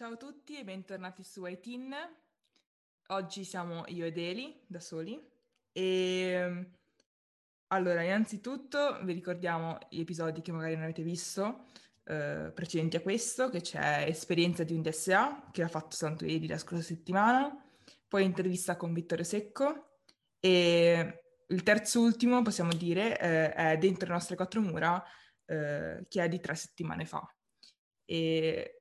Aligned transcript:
Ciao 0.00 0.12
a 0.12 0.16
tutti 0.16 0.58
e 0.58 0.64
bentornati 0.64 1.22
su 1.22 1.44
iTin. 1.44 1.94
Oggi 3.08 3.44
siamo 3.44 3.84
io 3.88 4.06
ed 4.06 4.16
Eli 4.16 4.64
da 4.66 4.80
soli 4.80 5.22
e 5.72 6.70
allora, 7.66 8.02
innanzitutto 8.02 8.98
vi 9.02 9.12
ricordiamo 9.12 9.76
gli 9.90 10.00
episodi 10.00 10.40
che 10.40 10.52
magari 10.52 10.72
non 10.72 10.84
avete 10.84 11.02
visto 11.02 11.66
eh, 12.04 12.50
precedenti 12.54 12.96
a 12.96 13.02
questo, 13.02 13.50
che 13.50 13.60
c'è 13.60 14.06
Esperienza 14.08 14.64
di 14.64 14.72
un 14.72 14.80
DSA 14.80 15.50
che 15.52 15.62
ha 15.64 15.68
fatto 15.68 15.94
Santo 15.94 16.24
Eli 16.24 16.46
la 16.46 16.56
scorsa 16.56 16.82
settimana, 16.82 17.62
poi 18.08 18.24
intervista 18.24 18.78
con 18.78 18.94
Vittorio 18.94 19.24
Secco 19.24 19.98
e 20.40 21.24
il 21.46 21.62
terzo 21.62 22.00
ultimo, 22.00 22.40
possiamo 22.40 22.72
dire, 22.72 23.20
eh, 23.20 23.52
è 23.52 23.76
Dentro 23.76 24.06
le 24.06 24.14
nostre 24.14 24.34
quattro 24.34 24.62
mura, 24.62 25.04
eh, 25.44 26.06
che 26.08 26.24
è 26.24 26.28
di 26.30 26.40
tre 26.40 26.54
settimane 26.54 27.04
fa. 27.04 27.22
E 28.06 28.79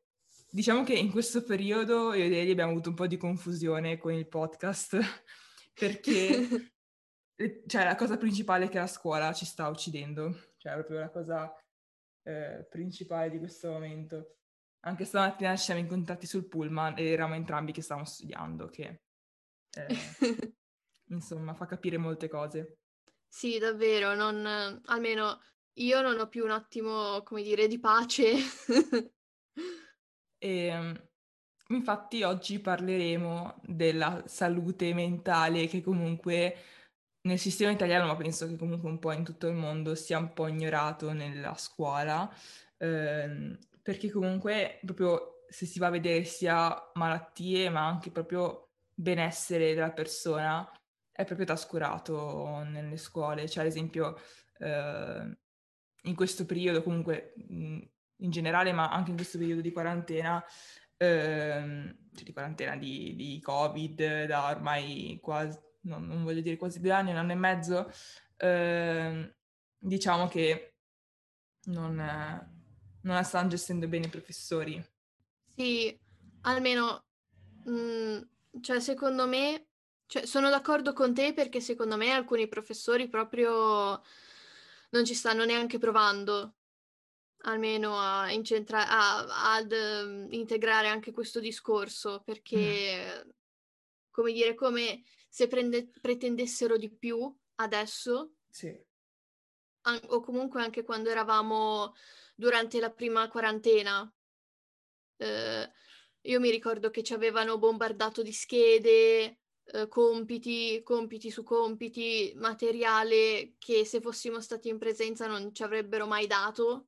Diciamo 0.52 0.84
che 0.84 0.94
in 0.94 1.12
questo 1.12 1.44
periodo 1.44 2.12
io 2.14 2.26
ed 2.26 2.34
Eli 2.34 2.50
abbiamo 2.50 2.72
avuto 2.72 2.90
un 2.90 2.96
po' 2.96 3.06
di 3.06 3.18
confusione 3.18 3.98
con 4.00 4.14
il 4.14 4.28
podcast 4.28 4.98
perché 5.74 6.74
cioè, 7.68 7.84
la 7.84 7.96
cosa 7.96 8.18
principale 8.18 8.66
è 8.66 8.70
che 8.70 8.80
la 8.80 8.88
scuola 8.88 9.32
ci 9.32 9.46
sta 9.46 9.68
uccidendo, 9.68 10.54
cioè 10.58 10.72
è 10.72 10.76
proprio 10.76 11.00
la 11.02 11.12
cosa 11.12 11.56
eh, 12.24 12.66
principale 12.68 13.30
di 13.30 13.38
questo 13.38 13.70
momento. 13.70 14.38
Anche 14.86 15.06
stamattina 15.06 15.56
ci 15.56 15.66
siamo 15.66 15.82
incontrati 15.82 16.26
sul 16.26 16.48
pullman 16.48 16.98
e 16.98 17.06
eravamo 17.12 17.36
entrambi 17.36 17.72
che 17.72 17.84
stavamo 17.84 18.08
studiando, 18.08 18.70
che 18.70 19.02
eh, 19.78 19.88
insomma 21.12 21.54
fa 21.54 21.68
capire 21.68 21.98
molte 21.98 22.28
cose. 22.28 22.80
Sì, 23.28 23.60
davvero, 23.60 24.16
non, 24.16 24.82
almeno 24.86 25.40
io 25.74 26.02
non 26.02 26.18
ho 26.18 26.28
più 26.28 26.44
un 26.44 26.52
attimo, 26.52 27.22
come 27.22 27.44
dire, 27.44 27.68
di 27.68 27.80
pace 27.80 28.34
E, 30.40 30.66
ehm, 30.68 31.08
infatti 31.70 32.24
oggi 32.24 32.60
parleremo 32.60 33.62
della 33.66 34.24
salute 34.26 34.94
mentale 34.94 35.68
che 35.68 35.82
comunque 35.82 36.56
nel 37.22 37.38
sistema 37.40 37.72
italiano, 37.72 38.08
ma 38.08 38.16
penso 38.16 38.48
che 38.48 38.56
comunque 38.56 38.90
un 38.90 39.00
po' 39.00 39.12
in 39.12 39.24
tutto 39.24 39.48
il 39.48 39.56
mondo 39.56 39.94
sia 39.96 40.18
un 40.18 40.34
po' 40.34 40.48
ignorato 40.48 41.12
nella 41.12 41.56
scuola, 41.58 42.32
ehm, 42.78 43.58
perché 43.82 44.10
comunque 44.12 44.80
proprio 44.86 45.44
se 45.50 45.66
si 45.66 45.80
va 45.80 45.88
a 45.88 45.90
vedere 45.90 46.24
sia 46.26 46.92
malattie 46.94 47.70
ma 47.70 47.88
anche 47.88 48.12
proprio 48.12 48.70
benessere 48.94 49.74
della 49.74 49.92
persona 49.92 50.70
è 51.12 51.26
proprio 51.26 51.46
trascurato 51.46 52.64
nelle 52.64 52.98
scuole. 52.98 53.50
Cioè 53.50 53.64
ad 53.64 53.70
esempio 53.70 54.18
eh, 54.60 55.38
in 56.04 56.16
questo 56.16 56.46
periodo 56.46 56.82
comunque 56.84 57.34
mh, 57.36 57.80
in 58.20 58.32
generale, 58.32 58.72
ma 58.72 58.90
anche 58.90 59.12
in 59.12 59.16
questo 59.16 59.38
periodo 59.38 59.62
di 59.62 59.72
quarantena, 59.72 60.44
ehm, 60.98 61.98
cioè 62.14 62.24
di 62.24 62.34
quarantena 62.34 62.76
di, 62.76 63.16
di, 63.16 63.40
Covid, 63.42 64.26
da 64.26 64.50
ormai 64.50 65.20
quasi, 65.22 65.58
non, 65.82 66.06
non, 66.08 66.24
voglio 66.24 66.42
dire 66.42 66.58
quasi 66.58 66.80
due 66.80 66.92
anni, 66.92 67.12
un 67.12 67.18
anno 67.18 67.32
e 67.32 67.36
mezzo, 67.36 67.92
ehm, 68.38 69.34
diciamo 69.78 70.28
che 70.28 70.76
non, 71.66 71.96
non 71.96 73.16
la 73.16 73.24
stanno 73.24 73.50
gestendo 73.50 73.88
bene 73.88 74.08
i 74.08 74.10
professori. 74.10 74.84
Sì, 75.56 75.98
almeno, 76.42 77.06
mh, 77.66 77.72
mm, 77.72 78.22
cioè 78.62 78.80
secondo 78.80 79.28
me, 79.28 79.68
cioè, 80.08 80.26
sono 80.26 80.50
d'accordo 80.50 80.94
con 80.94 81.14
te 81.14 81.34
perché 81.34 81.62
secondo 81.62 81.96
me 81.96 82.12
alcuni 82.12 82.48
professori 82.48 83.08
proprio 83.08 84.02
non 84.92 85.06
ci 85.06 85.14
stanno 85.14 85.46
neanche 85.46 85.78
provando 85.78 86.56
almeno 87.44 87.98
a, 87.98 88.32
incentra- 88.32 88.88
a, 88.88 89.56
ad 89.56 89.72
um, 89.72 90.28
integrare 90.32 90.88
anche 90.88 91.12
questo 91.12 91.40
discorso, 91.40 92.22
perché, 92.24 93.24
mm. 93.26 93.30
come 94.10 94.32
dire, 94.34 94.56
come 94.56 95.04
se 95.30 95.48
prende- 95.48 95.90
pretendessero 96.02 96.78
di 96.78 96.90
più 96.90 97.34
adesso. 97.56 98.34
Sì. 98.50 98.78
An- 99.82 100.02
o 100.08 100.20
comunque 100.22 100.62
anche 100.62 100.84
quando 100.84 101.10
eravamo 101.10 101.94
durante 102.36 102.80
la 102.80 102.92
prima 102.92 103.28
quarantena. 103.30 104.12
Eh, 105.18 105.72
io 106.22 106.40
mi 106.40 106.50
ricordo 106.50 106.90
che 106.90 107.04
ci 107.04 107.14
avevano 107.14 107.58
bombardato 107.58 108.22
di 108.22 108.34
schede, 108.34 109.40
eh, 109.64 109.88
compiti, 109.88 110.82
compiti 110.84 111.32
su 111.32 111.44
compiti, 111.44 112.34
materiale 112.36 113.54
che 113.58 113.86
se 113.86 114.02
fossimo 114.02 114.42
stati 114.42 114.68
in 114.68 114.78
presenza 114.78 115.28
non 115.28 115.54
ci 115.54 115.64
avrebbero 115.64 116.08
mai 116.08 116.28
dato 116.28 116.88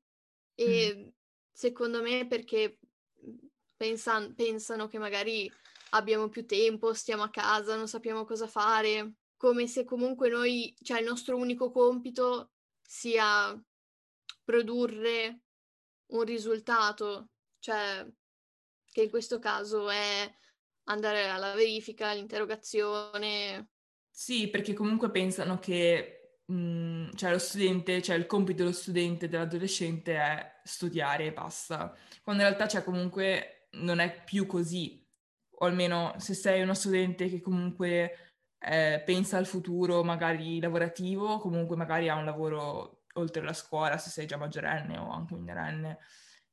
e 0.55 0.95
mm. 0.95 1.07
secondo 1.51 2.01
me 2.01 2.27
perché 2.27 2.79
mhmm, 3.21 3.37
pensan- 3.77 4.35
pensano 4.35 4.87
che 4.87 4.97
magari 4.97 5.51
abbiamo 5.91 6.29
più 6.29 6.45
tempo, 6.45 6.93
stiamo 6.93 7.23
a 7.23 7.29
casa, 7.29 7.75
non 7.75 7.87
sappiamo 7.87 8.25
cosa 8.25 8.47
fare, 8.47 9.13
come 9.37 9.67
se 9.67 9.83
comunque 9.83 10.29
noi, 10.29 10.73
cioè 10.81 10.99
il 10.99 11.07
nostro 11.07 11.35
unico 11.37 11.71
compito 11.71 12.51
sia 12.81 13.59
produrre 14.43 15.41
un 16.07 16.23
risultato, 16.23 17.29
cioè 17.59 18.05
che 18.91 19.03
in 19.03 19.09
questo 19.09 19.39
caso 19.39 19.89
è 19.89 20.31
andare 20.85 21.27
alla 21.27 21.53
verifica, 21.53 22.09
all'interrogazione. 22.09 23.69
Sì, 24.09 24.49
perché 24.49 24.73
comunque 24.73 25.09
pensano 25.09 25.57
che 25.59 26.20
mh, 26.51 27.15
cioè 27.15 27.31
lo 27.31 27.39
studente, 27.39 28.01
cioè 28.01 28.15
il 28.15 28.25
compito 28.25 28.63
dello 28.63 28.73
studente, 28.73 29.27
dell'adolescente 29.27 30.15
è 30.15 30.59
studiare 30.63 31.25
e 31.25 31.33
basta, 31.33 31.95
quando 32.23 32.43
in 32.43 32.49
realtà 32.49 32.67
cioè 32.67 32.83
comunque 32.83 33.67
non 33.73 33.99
è 33.99 34.23
più 34.23 34.45
così, 34.45 35.05
o 35.59 35.65
almeno 35.65 36.13
se 36.17 36.33
sei 36.33 36.61
uno 36.61 36.73
studente 36.73 37.29
che 37.29 37.41
comunque 37.41 38.31
eh, 38.59 39.01
pensa 39.05 39.37
al 39.37 39.45
futuro 39.45 40.03
magari 40.03 40.59
lavorativo, 40.59 41.39
comunque 41.39 41.75
magari 41.75 42.09
ha 42.09 42.15
un 42.15 42.25
lavoro 42.25 43.03
oltre 43.15 43.43
la 43.43 43.53
scuola 43.53 43.97
se 43.97 44.09
sei 44.09 44.25
già 44.27 44.37
maggiorenne 44.37 44.97
o 44.97 45.09
anche 45.09 45.35
minorenne. 45.35 45.99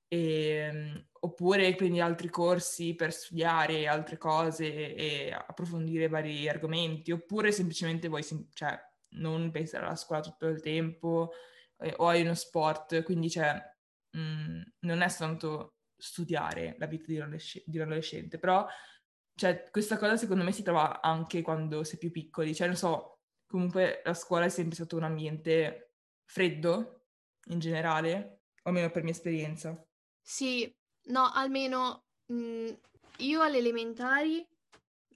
E, 0.08 0.18
ehm, 0.18 1.06
oppure 1.20 1.74
prendi 1.74 2.00
altri 2.00 2.28
corsi 2.30 2.94
per 2.94 3.12
studiare 3.12 3.86
altre 3.86 4.16
cose 4.16 4.94
e 4.94 5.32
approfondire 5.32 6.08
vari 6.08 6.48
argomenti, 6.48 7.12
oppure 7.12 7.52
semplicemente 7.52 8.08
vuoi, 8.08 8.24
cioè, 8.54 8.78
non 9.10 9.50
pensare 9.50 9.86
alla 9.86 9.96
scuola 9.96 10.22
tutto 10.22 10.46
il 10.46 10.60
tempo 10.60 11.32
eh, 11.78 11.94
o 11.98 12.08
hai 12.08 12.22
uno 12.22 12.34
sport, 12.34 13.02
quindi 13.02 13.30
cioè, 13.30 13.54
mh, 14.10 14.20
mm, 14.20 14.62
non 14.80 15.00
è 15.00 15.08
soltanto 15.08 15.74
studiare 15.96 16.76
la 16.78 16.86
vita 16.86 17.06
di 17.06 17.16
un, 17.16 17.22
adolesc- 17.22 17.62
di 17.64 17.76
un 17.76 17.84
adolescente, 17.84 18.38
però 18.38 18.66
cioè, 19.34 19.68
questa 19.70 19.98
cosa 19.98 20.16
secondo 20.16 20.42
me 20.42 20.50
si 20.52 20.62
trova 20.64 21.00
anche 21.00 21.42
quando 21.42 21.82
è 21.82 21.96
più 21.96 22.10
piccoli, 22.10 22.54
cioè 22.54 22.66
non 22.66 22.76
so, 22.76 23.20
comunque 23.46 24.02
la 24.04 24.14
scuola 24.14 24.46
è 24.46 24.48
sempre 24.48 24.74
stato 24.74 24.96
un 24.96 25.04
ambiente 25.04 25.92
freddo 26.24 27.04
in 27.46 27.60
generale, 27.60 28.40
o 28.62 28.68
almeno 28.68 28.90
per 28.90 29.04
mia 29.04 29.12
esperienza. 29.12 29.80
Sì, 30.20 30.72
no, 31.04 31.30
almeno 31.32 32.06
mh, 32.26 32.34
mm, 32.34 32.66
io 33.18 33.42
alle 33.42 33.58
elementari 33.58 34.44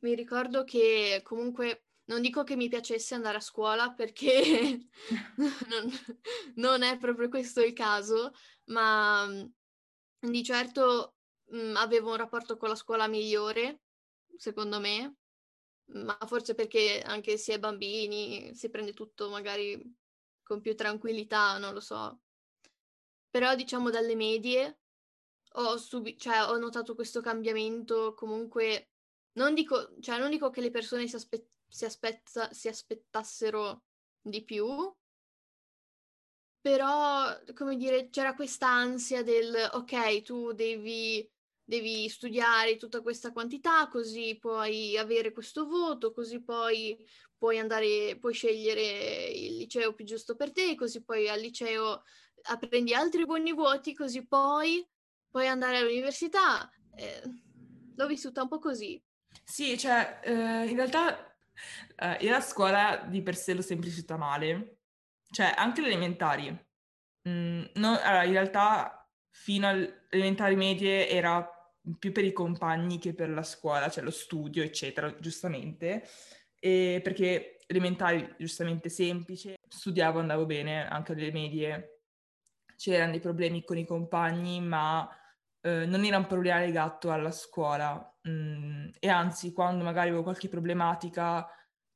mi 0.01 0.15
ricordo 0.15 0.63
che 0.65 1.21
comunque 1.25 1.87
non 2.07 2.21
dico 2.21 2.43
che 2.45 2.57
mi 2.57 2.69
piacesse 2.69 3.15
andare 3.15 3.37
a 3.37 3.41
scuola 3.41 3.93
perché 3.93 4.89
non, 5.69 5.91
non, 6.57 6.83
è 6.83 6.99
proprio 6.99 7.29
questo 7.29 7.63
il 7.63 7.73
caso, 7.73 8.33
ma 8.67 9.27
mhmm, 9.27 9.51
di 10.31 10.43
certo 10.45 11.15
mh, 11.47 11.57
mhmm, 11.59 11.77
avevo 11.77 12.11
un 12.11 12.17
rapporto 12.17 12.57
con 12.57 12.69
la 12.69 12.75
scuola 12.75 13.07
migliore, 13.07 13.83
secondo 14.37 14.81
me, 14.81 15.17
ma 15.95 16.17
forse 16.27 16.55
perché 16.55 17.01
anche 17.03 17.37
si 17.37 17.53
è 17.53 17.59
bambini, 17.59 18.55
si 18.55 18.71
prende 18.71 18.93
tutto 18.95 19.29
magari 19.31 19.81
con 20.43 20.61
più 20.61 20.75
tranquillità, 20.75 21.59
non 21.59 21.73
lo 21.75 21.81
so. 21.81 22.21
Però 23.31 23.55
diciamo 23.55 23.91
dalle 23.91 24.15
medie 24.15 24.79
ho, 25.55 25.77
subi- 25.77 26.19
cioè, 26.19 26.43
ho 26.45 26.57
notato 26.59 26.95
questo 26.95 27.21
cambiamento 27.21 28.15
comunque 28.15 28.91
non 29.33 29.55
dico, 29.55 29.95
cioè, 30.01 30.19
non 30.19 30.31
dico 30.31 30.51
che 30.51 30.61
le 30.61 30.71
persone 30.71 31.07
si, 31.07 31.17
aspe- 31.17 31.49
si, 31.73 31.87
aspetta, 31.87 32.53
si 32.53 32.69
aspettassero 32.69 33.85
di 34.21 34.45
più, 34.45 34.67
però, 36.61 37.35
come 37.55 37.77
dire, 37.77 38.11
c'era 38.11 38.35
questa 38.35 38.69
ansia 38.69 39.23
del, 39.23 39.71
ok, 39.73 40.21
tu 40.21 40.53
devi, 40.53 41.27
devi 41.65 42.09
studiare 42.11 42.77
tutta 42.77 43.01
questa 43.01 43.33
quantità, 43.33 43.89
così 43.89 44.37
puoi 44.39 44.99
avere 44.99 45.33
questo 45.33 45.67
voto, 45.67 46.13
così 46.13 46.43
poi 46.43 46.97
puoi 47.39 47.59
andare, 47.59 48.19
puoi 48.21 48.35
scegliere 48.35 49.31
il 49.31 49.57
liceo 49.57 49.95
più 49.95 50.05
giusto 50.05 50.37
per 50.37 50.53
te, 50.53 50.75
così 50.75 51.03
poi 51.03 51.29
al 51.29 51.41
liceo 51.41 52.05
prendi 52.69 52.93
altri 52.93 53.25
buoni 53.25 53.53
voti, 53.53 53.95
così 53.95 54.27
poi 54.27 54.87
puoi 55.31 55.49
andare 55.49 55.79
all'università. 55.79 56.71
Eh, 56.95 57.23
l'ho 57.97 58.07
vissuta 58.07 58.43
un 58.43 58.49
po' 58.49 58.59
così. 58.59 59.03
Sì, 59.43 59.77
cioè, 59.79 60.21
eh, 60.23 60.67
in 60.69 60.77
realtà 60.77 61.32
Uh, 61.97 62.23
io 62.23 62.31
la 62.31 62.41
scuola 62.41 63.07
di 63.09 63.23
per 63.23 63.37
sé 63.37 63.55
l'ho 63.55 63.63
sempre 63.63 63.89
vissuta 63.89 64.17
male, 64.17 64.79
cioè 65.31 65.53
anche 65.57 65.81
le 65.81 65.89
elementari. 65.89 66.51
Mm, 67.29 67.65
no, 67.75 67.99
allora, 68.01 68.25
in 68.25 68.33
realtà 68.33 69.09
fino 69.31 69.69
alle 69.69 70.07
elementari 70.11 70.57
medie 70.57 71.09
era 71.09 71.47
più 71.99 72.13
per 72.13 72.25
i 72.25 72.33
compagni 72.33 72.99
che 72.99 73.15
per 73.15 73.31
la 73.31 73.43
scuola, 73.43 73.91
cioè 73.91 74.05
lo 74.05 74.11
studio, 74.11 74.63
eccetera, 74.63 75.15
giustamente. 75.19 76.07
E 76.59 77.01
perché 77.03 77.59
elementari, 77.67 78.35
giustamente 78.39 78.89
semplice, 78.89 79.57
studiavo, 79.69 80.21
andavo 80.21 80.47
bene, 80.47 80.87
anche 80.89 81.13
alle 81.13 81.33
medie 81.33 82.03
c'erano 82.77 83.13
dei 83.13 83.21
problemi 83.21 83.65
con 83.65 83.79
i 83.79 83.87
compagni, 83.87 84.61
ma 84.61 85.09
eh, 85.61 85.87
non 85.87 86.05
era 86.05 86.19
un 86.19 86.27
problema 86.27 86.59
legato 86.61 87.11
alla 87.11 87.31
scuola. 87.31 88.12
Mm, 88.29 88.89
e 88.99 89.09
anzi, 89.09 89.53
quando 89.53 89.85
magari 89.85 90.09
avevo 90.09 90.23
qualche 90.23 90.49
problematica, 90.49 91.47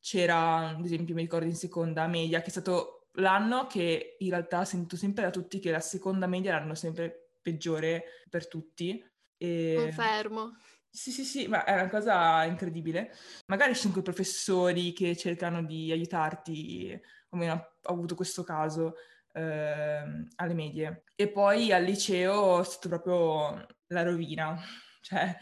c'era, 0.00 0.68
ad 0.68 0.84
esempio, 0.84 1.14
mi 1.14 1.22
ricordo 1.22 1.46
in 1.46 1.54
seconda 1.54 2.06
media, 2.06 2.40
che 2.40 2.46
è 2.46 2.50
stato 2.50 3.08
l'anno 3.16 3.66
che 3.66 4.16
in 4.18 4.30
realtà 4.30 4.64
sento 4.64 4.96
sempre 4.96 5.24
da 5.24 5.30
tutti 5.30 5.58
che 5.58 5.70
la 5.70 5.80
seconda 5.80 6.26
media 6.26 6.58
l'anno 6.58 6.74
sempre 6.74 7.30
peggiore 7.42 8.04
per 8.28 8.48
tutti. 8.48 9.04
E... 9.36 9.74
Confermo. 9.76 10.56
Sì, 10.90 11.10
sì, 11.10 11.24
sì, 11.24 11.46
ma 11.46 11.64
è 11.64 11.74
una 11.74 11.88
cosa 11.88 12.44
incredibile. 12.44 13.14
Magari 13.46 13.74
ci 13.74 13.80
sono 13.80 13.92
quei 13.92 14.04
professori 14.04 14.92
che 14.92 15.14
cercano 15.14 15.62
di 15.62 15.92
aiutarti, 15.92 16.98
come 17.28 17.50
ho 17.50 17.76
avuto 17.82 18.14
questo 18.14 18.42
caso, 18.44 18.94
eh, 19.34 20.24
alle 20.36 20.54
medie. 20.54 21.04
E 21.14 21.28
poi 21.28 21.70
al 21.72 21.84
liceo 21.84 22.60
è 22.60 22.64
stato 22.64 22.88
proprio 22.88 23.66
la 23.88 24.02
rovina. 24.02 24.58
Cioè, 25.06 25.36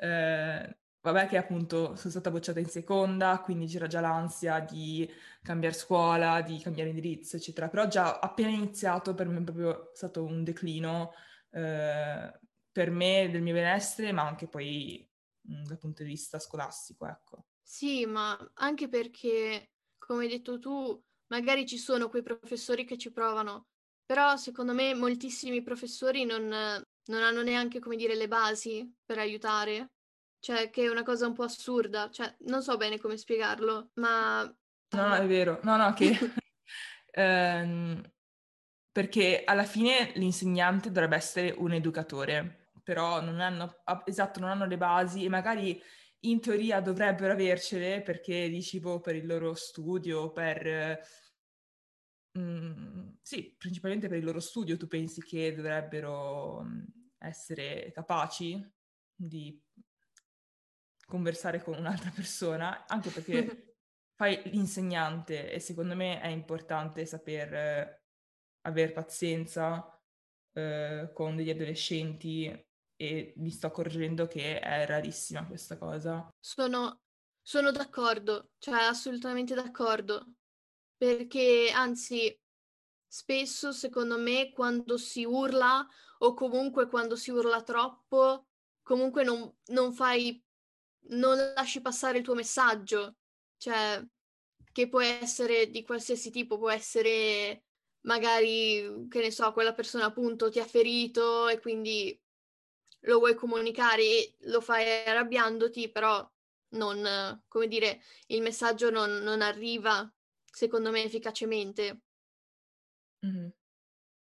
eh, 0.00 0.78
vabbè 1.02 1.26
che 1.28 1.36
appunto 1.36 1.94
sono 1.94 2.10
stata 2.10 2.30
bocciata 2.30 2.58
in 2.58 2.68
seconda, 2.68 3.40
quindi 3.40 3.66
c'era 3.66 3.86
già 3.86 4.00
l'ansia 4.00 4.60
di 4.60 5.08
cambiare 5.42 5.74
scuola, 5.74 6.40
di 6.40 6.58
cambiare 6.58 6.90
indirizzo, 6.90 7.36
eccetera. 7.36 7.68
Però 7.68 7.86
già 7.86 8.18
appena 8.18 8.50
iniziato 8.50 9.14
per 9.14 9.28
me 9.28 9.40
è 9.40 9.42
proprio 9.42 9.90
stato 9.94 10.24
un 10.24 10.42
declino 10.42 11.12
eh, 11.50 12.38
per 12.72 12.90
me, 12.90 13.28
del 13.30 13.42
mio 13.42 13.54
benessere, 13.54 14.12
ma 14.12 14.26
anche 14.26 14.48
poi 14.48 15.06
mh, 15.42 15.54
mm, 15.54 15.64
dal 15.64 15.78
punto 15.78 16.02
di 16.02 16.08
vista 16.08 16.38
scolastico, 16.38 17.06
ecco. 17.06 17.44
Sì, 17.62 18.06
ma 18.06 18.36
anche 18.54 18.88
perché, 18.88 19.72
come 19.98 20.24
hai 20.24 20.30
detto 20.30 20.58
tu, 20.58 21.00
magari 21.28 21.66
ci 21.66 21.78
sono 21.78 22.08
quei 22.08 22.22
professori 22.22 22.84
che 22.84 22.98
ci 22.98 23.12
provano, 23.12 23.66
però 24.04 24.36
secondo 24.36 24.72
me 24.72 24.94
moltissimi 24.94 25.62
professori 25.62 26.24
non, 26.24 26.82
non 27.10 27.22
hanno 27.22 27.42
neanche, 27.42 27.80
come 27.80 27.96
dire, 27.96 28.14
le 28.14 28.28
basi 28.28 28.90
per 29.04 29.18
aiutare. 29.18 29.90
Cioè, 30.38 30.70
che 30.70 30.84
è 30.84 30.88
una 30.88 31.02
cosa 31.02 31.26
un 31.26 31.34
po' 31.34 31.42
assurda. 31.42 32.08
Cioè, 32.10 32.34
non 32.46 32.62
so 32.62 32.76
bene 32.76 32.98
come 32.98 33.16
spiegarlo, 33.16 33.90
ma... 33.94 34.42
No, 34.92 35.06
no, 35.06 35.14
è 35.14 35.26
vero. 35.26 35.60
No, 35.62 35.76
no, 35.76 35.92
che... 35.92 36.16
ehm, 37.10 38.00
perché 38.92 39.42
alla 39.44 39.64
fine 39.64 40.12
l'insegnante 40.14 40.90
dovrebbe 40.90 41.16
essere 41.16 41.54
un 41.56 41.72
educatore, 41.72 42.70
però 42.82 43.20
non 43.20 43.40
hanno, 43.40 43.82
esatto, 44.04 44.40
non 44.40 44.48
hanno 44.48 44.66
le 44.66 44.76
basi 44.76 45.24
e 45.24 45.28
magari 45.28 45.80
in 46.24 46.40
teoria 46.40 46.80
dovrebbero 46.80 47.32
avercele 47.32 48.02
perché 48.02 48.48
dici, 48.48 48.80
boh, 48.80 49.00
per 49.00 49.14
il 49.14 49.26
loro 49.26 49.54
studio, 49.54 50.32
per 50.32 51.00
Mm, 52.38 53.08
sì, 53.22 53.54
principalmente 53.58 54.06
per 54.06 54.18
il 54.18 54.24
loro 54.24 54.38
studio 54.38 54.76
tu 54.76 54.86
pensi 54.86 55.20
che 55.20 55.52
dovrebbero 55.52 56.62
mm, 56.62 56.82
essere 57.20 57.90
capaci 57.92 58.64
di 59.14 59.60
conversare 61.06 61.62
con 61.62 61.76
un'altra 61.76 62.10
persona, 62.10 62.86
anche 62.86 63.10
perché 63.10 63.76
fai 64.14 64.40
l'insegnante 64.50 65.50
e 65.50 65.60
secondo 65.60 65.94
me 65.96 66.20
è 66.20 66.28
importante 66.28 67.04
saper 67.04 67.54
eh, 67.54 68.02
avere 68.62 68.92
pazienza 68.92 70.00
eh, 70.52 71.10
con 71.12 71.36
degli 71.36 71.50
adolescenti 71.50 72.66
e 72.96 73.32
mi 73.36 73.50
sto 73.50 73.66
accorgendo 73.66 74.26
che 74.26 74.60
è 74.60 74.86
rarissima 74.86 75.46
questa 75.46 75.78
cosa. 75.78 76.28
Sono, 76.38 77.00
sono 77.40 77.70
d'accordo, 77.70 78.50
cioè 78.58 78.82
assolutamente 78.82 79.54
d'accordo 79.54 80.34
perché 80.96 81.70
anzi 81.74 82.38
spesso 83.12 83.72
secondo 83.72 84.18
me 84.18 84.52
quando 84.52 84.96
si 84.96 85.24
urla 85.24 85.84
o 86.18 86.32
comunque 86.34 86.86
quando 86.88 87.16
si 87.16 87.32
urla 87.32 87.60
troppo, 87.62 88.46
comunque 88.82 89.24
non, 89.24 89.52
non 89.70 89.92
fai, 89.92 90.40
non 91.08 91.36
lasci 91.56 91.80
passare 91.80 92.18
il 92.18 92.24
tuo 92.24 92.34
messaggio, 92.34 93.16
cioè 93.56 94.00
che 94.72 94.88
può 94.88 95.00
essere 95.00 95.70
di 95.70 95.82
qualsiasi 95.82 96.30
tipo, 96.30 96.56
può 96.56 96.70
essere 96.70 97.64
magari, 98.02 99.06
che 99.08 99.20
ne 99.20 99.30
so, 99.32 99.52
quella 99.52 99.74
persona 99.74 100.04
appunto 100.04 100.48
ti 100.48 100.60
ha 100.60 100.64
ferito 100.64 101.48
e 101.48 101.58
quindi 101.58 102.16
lo 103.00 103.18
vuoi 103.18 103.34
comunicare 103.34 104.02
e 104.02 104.36
lo 104.42 104.60
fai 104.60 105.04
arrabbiandoti, 105.04 105.90
però 105.90 106.24
non, 106.74 107.42
come 107.48 107.66
dire, 107.66 108.02
il 108.28 108.40
messaggio 108.42 108.90
non, 108.90 109.10
non 109.22 109.42
arriva 109.42 110.08
secondo 110.44 110.90
me 110.92 111.02
efficacemente. 111.02 112.02
Mm-hmm. 113.26 113.48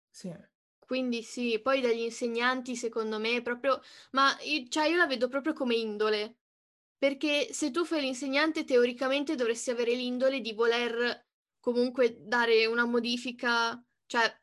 Sì. 0.09 0.33
Quindi 0.79 1.21
sì, 1.21 1.59
poi 1.61 1.81
dagli 1.81 1.99
insegnanti 1.99 2.75
secondo 2.75 3.19
me 3.19 3.41
proprio, 3.41 3.81
ma 4.11 4.35
io, 4.41 4.67
cioè 4.69 4.87
io 4.87 4.95
la 4.95 5.05
vedo 5.05 5.27
proprio 5.27 5.53
come 5.53 5.75
indole, 5.75 6.37
perché 6.97 7.51
se 7.51 7.71
tu 7.71 7.83
fai 7.83 8.01
l'insegnante 8.01 8.63
teoricamente 8.63 9.35
dovresti 9.35 9.69
avere 9.69 9.93
l'indole 9.93 10.39
di 10.39 10.53
voler 10.53 11.27
comunque 11.59 12.15
dare 12.21 12.65
una 12.67 12.85
modifica, 12.85 13.83
cioè 14.05 14.33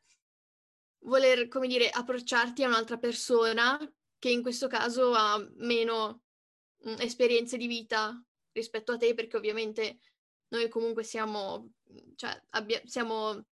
voler, 1.04 1.48
come 1.48 1.66
dire, 1.66 1.88
approcciarti 1.90 2.62
a 2.62 2.68
un'altra 2.68 2.98
persona 2.98 3.78
che 4.18 4.30
in 4.30 4.42
questo 4.42 4.66
caso 4.68 5.12
ha 5.14 5.38
meno 5.56 6.22
mh, 6.82 6.90
mm, 6.92 6.96
esperienze 7.00 7.56
di 7.56 7.66
vita 7.66 8.22
rispetto 8.52 8.92
a 8.92 8.96
te, 8.96 9.14
perché 9.14 9.36
ovviamente 9.36 9.98
noi 10.48 10.68
comunque 10.68 11.02
siamo, 11.04 11.72
cioè, 12.16 12.38
abbia- 12.50 12.82
siamo 12.84 13.44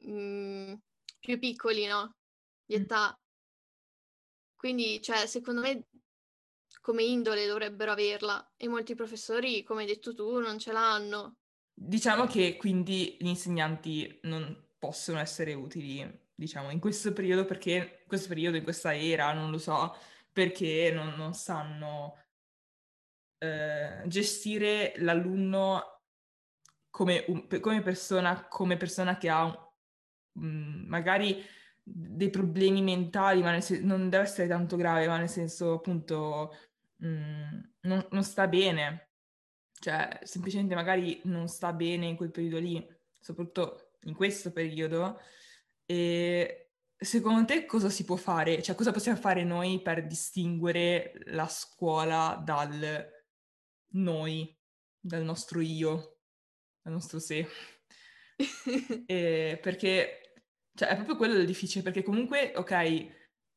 mh, 0.00 0.12
mm, 0.12 0.74
più 1.20 1.38
piccoli, 1.38 1.86
no? 1.86 2.16
Di 2.64 2.74
età. 2.74 3.18
Quindi, 4.56 5.00
cioè, 5.00 5.26
secondo 5.26 5.60
me 5.60 5.86
come 6.80 7.02
indole 7.02 7.46
dovrebbero 7.46 7.92
averla 7.92 8.54
e 8.56 8.68
molti 8.68 8.94
professori, 8.94 9.62
come 9.62 9.82
hai 9.82 9.86
detto 9.86 10.14
tu, 10.14 10.38
non 10.38 10.58
ce 10.58 10.72
l'hanno. 10.72 11.36
Diciamo 11.72 12.26
che 12.26 12.56
quindi 12.56 13.16
gli 13.20 13.26
insegnanti 13.26 14.18
non 14.22 14.70
possono 14.78 15.18
essere 15.18 15.54
utili, 15.54 16.28
diciamo, 16.34 16.70
in 16.70 16.80
questo 16.80 17.12
periodo 17.12 17.44
perché 17.44 18.00
in 18.00 18.06
questo 18.06 18.28
periodo, 18.28 18.56
in 18.56 18.64
questa 18.64 18.96
era, 18.96 19.32
non 19.32 19.50
lo 19.50 19.58
so, 19.58 19.96
perché 20.32 20.90
non, 20.92 21.14
non 21.14 21.34
sanno 21.34 22.16
eh, 23.38 24.02
gestire 24.06 24.94
l'alunno 24.96 26.02
come, 26.90 27.24
un, 27.28 27.46
come, 27.60 27.82
persona, 27.82 28.48
come 28.48 28.76
persona 28.76 29.16
che 29.18 29.28
ha 29.28 29.67
mh, 30.38 30.84
magari 30.88 31.42
dei 31.82 32.30
problemi 32.30 32.82
mentali, 32.82 33.42
ma 33.42 33.60
sen- 33.60 33.84
non 33.84 34.08
deve 34.08 34.24
essere 34.24 34.48
tanto 34.48 34.76
grave, 34.76 35.06
ma 35.06 35.18
nel 35.18 35.28
senso 35.28 35.74
appunto 35.74 36.54
mh, 36.96 37.60
non, 37.82 38.06
non 38.10 38.22
sta 38.24 38.46
bene, 38.48 39.10
cioè 39.80 40.18
semplicemente 40.22 40.74
magari 40.74 41.20
non 41.24 41.48
sta 41.48 41.72
bene 41.72 42.06
in 42.06 42.16
quel 42.16 42.30
periodo 42.30 42.58
lì, 42.58 42.86
soprattutto 43.18 43.92
in 44.02 44.14
questo 44.14 44.52
periodo. 44.52 45.18
E 45.86 46.70
secondo 46.96 47.44
te 47.44 47.64
cosa 47.66 47.88
si 47.88 48.04
può 48.04 48.16
fare? 48.16 48.62
Cioè 48.62 48.74
cosa 48.74 48.92
possiamo 48.92 49.18
fare 49.18 49.44
noi 49.44 49.80
per 49.82 50.06
distinguere 50.06 51.12
la 51.26 51.48
scuola 51.48 52.40
dal 52.44 53.08
noi, 53.92 54.56
dal 55.00 55.22
nostro 55.24 55.60
io? 55.60 56.18
al 56.88 56.92
nostro 56.92 57.18
sé. 57.18 57.46
e 59.06 59.58
perché, 59.60 60.27
cioè, 60.78 60.90
è 60.90 60.94
proprio 60.94 61.16
quello 61.16 61.34
il 61.34 61.44
difficile, 61.46 61.82
perché 61.82 62.04
comunque, 62.04 62.52
ok, 62.54 63.06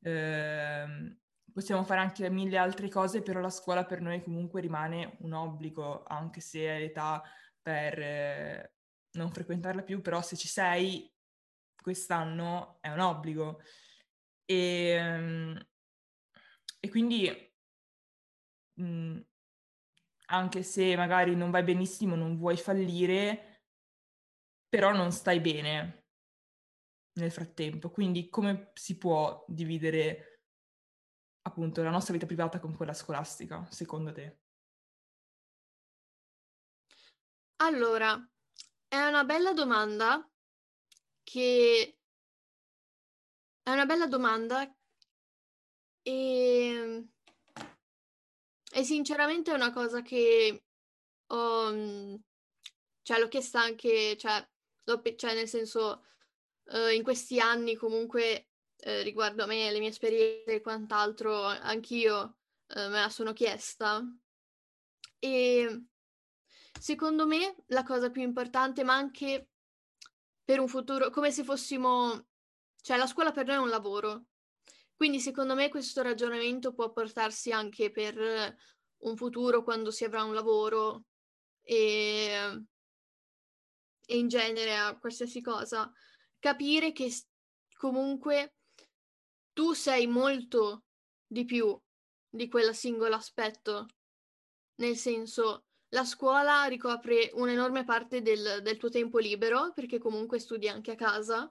ehm, 0.02 1.20
possiamo 1.54 1.84
fare 1.84 2.00
anche 2.02 2.28
mille 2.32 2.58
altre 2.58 2.90
cose, 2.90 3.22
però 3.22 3.40
la 3.40 3.52
scuola 3.52 3.86
per 3.86 4.02
noi 4.02 4.24
comunque 4.24 4.60
rimane 4.60 5.18
un 5.20 5.34
obbligo, 5.34 6.04
anche 6.04 6.42
se 6.42 6.62
è 6.62 6.80
l'età 6.80 7.22
per 7.62 8.00
eh, 8.00 8.74
non 9.18 9.32
frequentarla 9.32 9.84
più, 9.84 10.02
però 10.02 10.22
se 10.24 10.36
ci 10.36 10.48
sei 10.48 11.14
quest'anno 11.80 12.80
è 12.82 12.90
un 12.90 13.00
obbligo. 13.00 13.62
E, 14.46 14.56
ehm, 14.90 15.68
e 16.80 16.90
quindi 16.90 17.54
mh, 18.74 18.84
mm, 18.84 19.20
anche 20.30 20.64
se 20.64 20.96
magari 20.96 21.36
non 21.36 21.52
vai 21.52 21.64
benissimo, 21.64 22.16
non 22.16 22.36
vuoi 22.38 22.58
fallire, 22.58 23.62
però 24.70 24.92
non 24.92 25.12
stai 25.12 25.40
bene 25.40 26.01
nel 27.14 27.32
frattempo. 27.32 27.92
Quindi 27.92 28.30
come 28.30 28.72
si 28.74 28.98
può 28.98 29.44
dividere 29.48 30.44
appunto 31.44 31.82
la 31.84 31.90
nostra 31.90 32.14
vita 32.14 32.26
privata 32.26 32.60
con 32.60 32.76
quella 32.76 32.94
scolastica, 32.94 33.68
secondo 33.70 34.12
te? 34.12 34.40
Allora, 37.58 38.30
è 38.88 39.06
una 39.06 39.24
bella 39.24 39.54
domanda 39.54 40.28
che 41.24 41.98
è 43.64 43.72
una 43.72 43.86
bella 43.86 44.08
domanda 44.08 44.76
e 46.04 47.08
E 48.74 48.84
sinceramente 48.86 49.52
è 49.52 49.54
una 49.54 49.74
cosa 49.74 50.02
che 50.02 50.64
ho, 51.28 51.72
mm, 51.72 52.16
cioè, 53.02 53.20
l'ho 53.20 53.28
chiesta 53.28 53.60
anche, 53.62 54.16
cioè, 54.18 54.48
cioè 55.18 55.34
nel 55.36 55.48
senso, 55.50 56.06
uh, 56.72 56.90
in 56.94 57.04
questi 57.04 57.40
anni 57.40 57.76
comunque 57.76 58.50
uh, 58.86 59.02
riguardo 59.04 59.44
a 59.44 59.46
me, 59.46 59.72
le 59.72 59.80
mie 59.80 59.90
esperienze 59.90 60.56
e 60.56 60.62
quant'altro, 60.62 61.44
anch'io 61.44 62.38
uh, 62.76 62.90
me 62.90 63.02
la 63.02 63.10
sono 63.10 63.34
chiesta. 63.34 64.04
E 65.20 65.86
secondo 66.80 67.28
me 67.28 67.56
la 67.68 67.84
cosa 67.84 68.10
più 68.10 68.22
importante, 68.22 68.84
ma 68.84 68.96
anche 68.96 69.50
per 70.44 70.60
un 70.60 70.68
futuro, 70.68 71.10
come 71.10 71.32
se 71.32 71.44
fossimo, 71.44 72.28
cioè 72.82 72.98
la 72.98 73.08
scuola 73.08 73.32
per 73.32 73.46
noi 73.46 73.56
è 73.56 73.60
un 73.60 73.70
lavoro. 73.70 74.26
Quindi 74.96 75.20
secondo 75.20 75.56
me 75.56 75.70
questo 75.70 76.02
ragionamento 76.02 76.74
può 76.74 76.92
portarsi 76.92 77.52
anche 77.52 77.92
per 77.92 78.56
un 79.00 79.18
futuro 79.18 79.64
quando 79.64 79.90
si 79.90 80.04
avrà 80.04 80.24
un 80.24 80.34
lavoro 80.34 81.06
e, 81.62 82.66
e 84.06 84.18
in 84.18 84.28
genere 84.28 84.78
a 84.78 84.98
qualsiasi 85.00 85.42
cosa. 85.42 85.92
Capire 86.42 86.92
che 86.92 87.10
comunque 87.78 88.56
tu 89.54 89.72
sei 89.72 90.08
molto 90.08 90.84
di 91.26 91.46
più 91.46 91.80
di 92.28 92.50
quel 92.50 92.76
singolo 92.76 93.16
aspetto. 93.16 93.86
Nel 94.82 94.98
senso, 94.98 95.68
la 95.90 96.04
scuola 96.04 96.66
ricopre 96.66 97.30
un'enorme 97.34 97.86
parte 97.86 98.22
del, 98.22 98.60
del 98.62 98.78
tuo 98.78 98.90
tempo 98.90 99.20
libero 99.20 99.72
perché 99.74 100.00
comunque 100.00 100.40
studi 100.40 100.68
anche 100.68 100.92
a 100.92 100.96
casa 100.96 101.50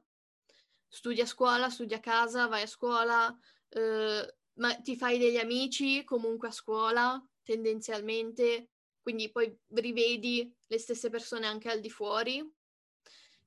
studi 0.90 1.20
a 1.20 1.26
scuola, 1.26 1.70
studi 1.70 1.94
a 1.94 2.00
casa, 2.00 2.48
vai 2.48 2.62
a 2.62 2.66
scuola, 2.66 3.34
eh, 3.68 4.34
ma 4.54 4.74
ti 4.80 4.96
fai 4.96 5.18
degli 5.18 5.38
amici 5.38 6.02
comunque 6.04 6.48
a 6.48 6.52
scuola, 6.52 7.24
tendenzialmente, 7.44 8.70
quindi 9.00 9.30
poi 9.30 9.56
rivedi 9.68 10.52
le 10.66 10.78
stesse 10.78 11.08
persone 11.08 11.46
anche 11.46 11.70
al 11.70 11.80
di 11.80 11.90
fuori. 11.90 12.44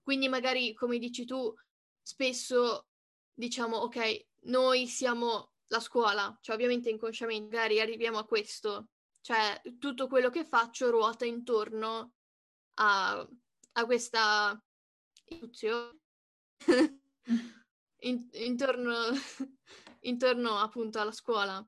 Quindi 0.03 0.27
magari, 0.27 0.74
come 0.74 1.00
dici 1.00 1.25
tu, 1.25 1.53
spesso 2.01 2.88
diciamo, 3.33 3.77
ok, 3.77 4.25
noi 4.41 4.88
siamo 4.88 5.53
la 5.67 5.79
scuola, 5.79 6.38
cioè 6.41 6.55
ovviamente 6.55 6.89
inconsciamente 6.89 7.55
magari 7.55 7.79
arriviamo 7.79 8.19
a 8.19 8.25
questo, 8.25 8.89
cioè 9.22 9.60
tutto 9.79 10.07
quello 10.07 10.29
che 10.29 10.45
faccio 10.45 10.91
ruota 10.91 11.25
intorno 11.25 12.13
a, 12.75 13.27
a 13.72 13.86
questa 13.86 14.62
istituzione. 15.13 15.98
in, 18.03 18.27
intorno, 18.33 18.93
intorno 20.01 20.57
appunto 20.57 21.00
alla 21.00 21.12
scuola. 21.12 21.65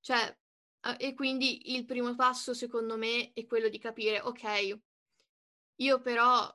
Cioè, 0.00 0.36
e 0.98 1.14
quindi 1.14 1.74
il 1.74 1.84
primo 1.84 2.14
passo 2.16 2.54
secondo 2.54 2.96
me 2.96 3.32
è 3.32 3.46
quello 3.46 3.68
di 3.68 3.78
capire, 3.78 4.20
ok, 4.20 4.78
io 5.76 6.00
però 6.00 6.52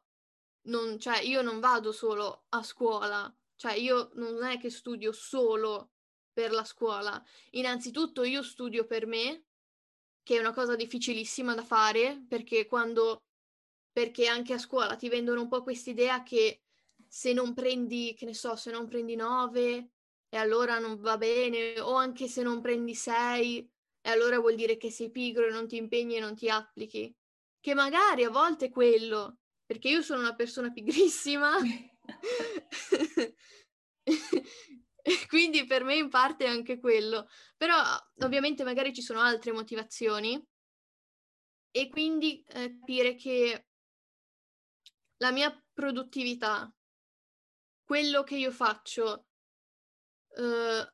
non, 0.67 0.99
cioè, 0.99 1.19
io 1.21 1.41
non 1.41 1.59
vado 1.59 1.91
solo 1.91 2.45
a 2.49 2.63
scuola, 2.63 3.33
cioè 3.55 3.73
io 3.73 4.11
non 4.15 4.43
è 4.43 4.57
che 4.59 4.69
studio 4.69 5.11
solo 5.11 5.91
per 6.31 6.51
la 6.51 6.63
scuola. 6.63 7.21
Innanzitutto 7.51 8.23
io 8.23 8.43
studio 8.43 8.85
per 8.85 9.07
me, 9.07 9.45
che 10.23 10.37
è 10.37 10.39
una 10.39 10.53
cosa 10.53 10.75
difficilissima 10.75 11.55
da 11.55 11.63
fare, 11.63 12.23
perché 12.27 12.65
quando 12.67 13.23
perché 13.97 14.27
anche 14.27 14.53
a 14.53 14.59
scuola 14.59 14.95
ti 14.95 15.09
vendono 15.09 15.41
un 15.41 15.47
po' 15.47 15.63
quest'idea 15.63 16.21
che 16.21 16.61
se 17.07 17.33
non 17.33 17.55
prendi, 17.55 18.13
che 18.15 18.25
ne 18.25 18.35
so, 18.35 18.55
se 18.55 18.69
non 18.69 18.85
prendi 18.87 19.15
9 19.15 19.89
e 20.29 20.37
allora 20.37 20.77
non 20.77 20.99
va 20.99 21.17
bene, 21.17 21.79
o 21.79 21.93
anche 21.95 22.27
se 22.27 22.43
non 22.43 22.61
prendi 22.61 22.93
6 22.93 23.67
e 24.01 24.09
allora 24.11 24.39
vuol 24.39 24.53
dire 24.53 24.77
che 24.77 24.91
sei 24.91 25.09
pigro 25.09 25.47
e 25.47 25.49
non 25.49 25.67
ti 25.67 25.77
impegni 25.77 26.17
e 26.17 26.19
non 26.19 26.35
ti 26.35 26.47
applichi. 26.47 27.11
Che 27.59 27.73
magari 27.73 28.23
a 28.23 28.29
volte 28.29 28.65
è 28.65 28.69
quello, 28.69 29.37
perché 29.67 29.89
io 29.89 30.01
sono 30.01 30.21
una 30.21 30.33
persona 30.33 30.71
pigrissima. 30.71 31.57
Quindi 35.27 35.65
per 35.65 35.83
me 35.83 35.95
in 35.95 36.09
parte 36.09 36.45
è 36.45 36.49
anche 36.49 36.79
quello. 36.79 37.27
Però 37.55 37.75
ovviamente 38.23 38.63
magari 38.63 38.93
ci 38.93 39.01
sono 39.01 39.19
altre 39.19 39.51
motivazioni 39.51 40.41
e 41.71 41.89
quindi 41.89 42.43
eh, 42.47 42.77
capire 42.79 43.15
che 43.15 43.67
la 45.17 45.31
mia 45.31 45.51
produttività 45.73 46.71
quello 47.83 48.23
che 48.23 48.35
io 48.35 48.51
faccio 48.51 49.27
uh, 50.35 50.85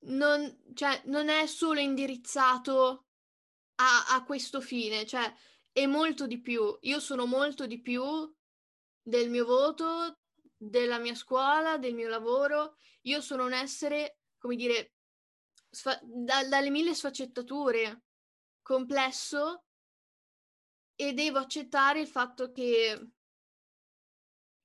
non, 0.00 0.62
cioè, 0.74 1.02
non 1.06 1.28
è 1.28 1.46
solo 1.46 1.80
indirizzato 1.80 3.06
a, 3.76 4.14
a 4.16 4.24
questo 4.24 4.60
fine, 4.60 5.06
cioè 5.06 5.32
è 5.72 5.86
molto 5.86 6.26
di 6.26 6.40
più. 6.40 6.76
Io 6.82 7.00
sono 7.00 7.26
molto 7.26 7.66
di 7.66 7.80
più 7.80 8.02
del 9.02 9.30
mio 9.30 9.44
voto, 9.44 10.18
della 10.56 10.98
mia 10.98 11.14
scuola, 11.14 11.78
del 11.78 11.94
mio 11.94 12.08
lavoro. 12.08 12.76
Io 13.02 13.20
sono 13.20 13.44
un 13.44 13.52
essere, 13.52 14.18
come 14.38 14.56
dire, 14.56 14.94
sfa- 15.70 16.00
da- 16.02 16.44
dalle 16.46 16.70
mille 16.70 16.94
sfaccettature, 16.94 18.02
complesso 18.62 19.64
e 20.94 21.12
devo 21.12 21.38
accettare 21.38 22.00
il 22.00 22.08
fatto 22.08 22.50
che 22.50 23.12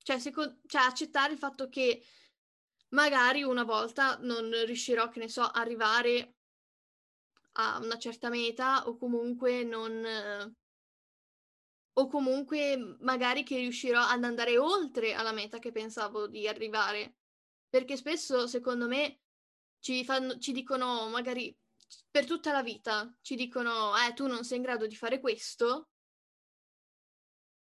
cioè, 0.04 0.20
seco- 0.20 0.58
cioè, 0.66 0.82
accettare 0.82 1.34
il 1.34 1.40
fatto 1.40 1.70
che 1.70 2.04
magari 2.90 3.44
una 3.44 3.64
volta 3.64 4.18
non 4.20 4.52
riuscirò, 4.66 5.10
che 5.10 5.20
ne 5.20 5.30
so, 5.30 5.44
arrivare 5.44 6.36
a 7.54 7.80
una 7.80 7.98
certa 7.98 8.30
meta 8.30 8.88
o 8.88 8.98
comunque 8.98 9.64
non... 9.64 10.54
o 11.94 12.08
comunque 12.08 12.98
magari 13.02 13.44
che 13.44 13.58
riuscirò 13.58 14.02
ad 14.02 14.24
andare 14.24 14.58
oltre 14.58 15.14
alla 15.14 15.32
meta 15.32 15.60
che 15.60 15.72
pensavo 15.72 16.28
di 16.28 16.48
arrivare. 16.48 17.16
Perché 17.70 17.98
spesso, 17.98 18.48
secondo 18.48 18.88
me, 18.88 19.22
ci, 19.80 20.04
fanno, 20.04 20.38
ci 20.38 20.52
dicono 20.52 21.08
magari 21.10 21.56
per 22.10 22.26
tutta 22.26 22.52
la 22.52 22.64
vita, 22.64 23.16
ci 23.22 23.36
dicono, 23.36 23.94
eh, 23.98 24.14
tu 24.14 24.28
non 24.28 24.44
sei 24.44 24.58
in 24.58 24.64
grado 24.64 24.88
di 24.88 24.96
fare 24.96 25.20
questo, 25.20 25.90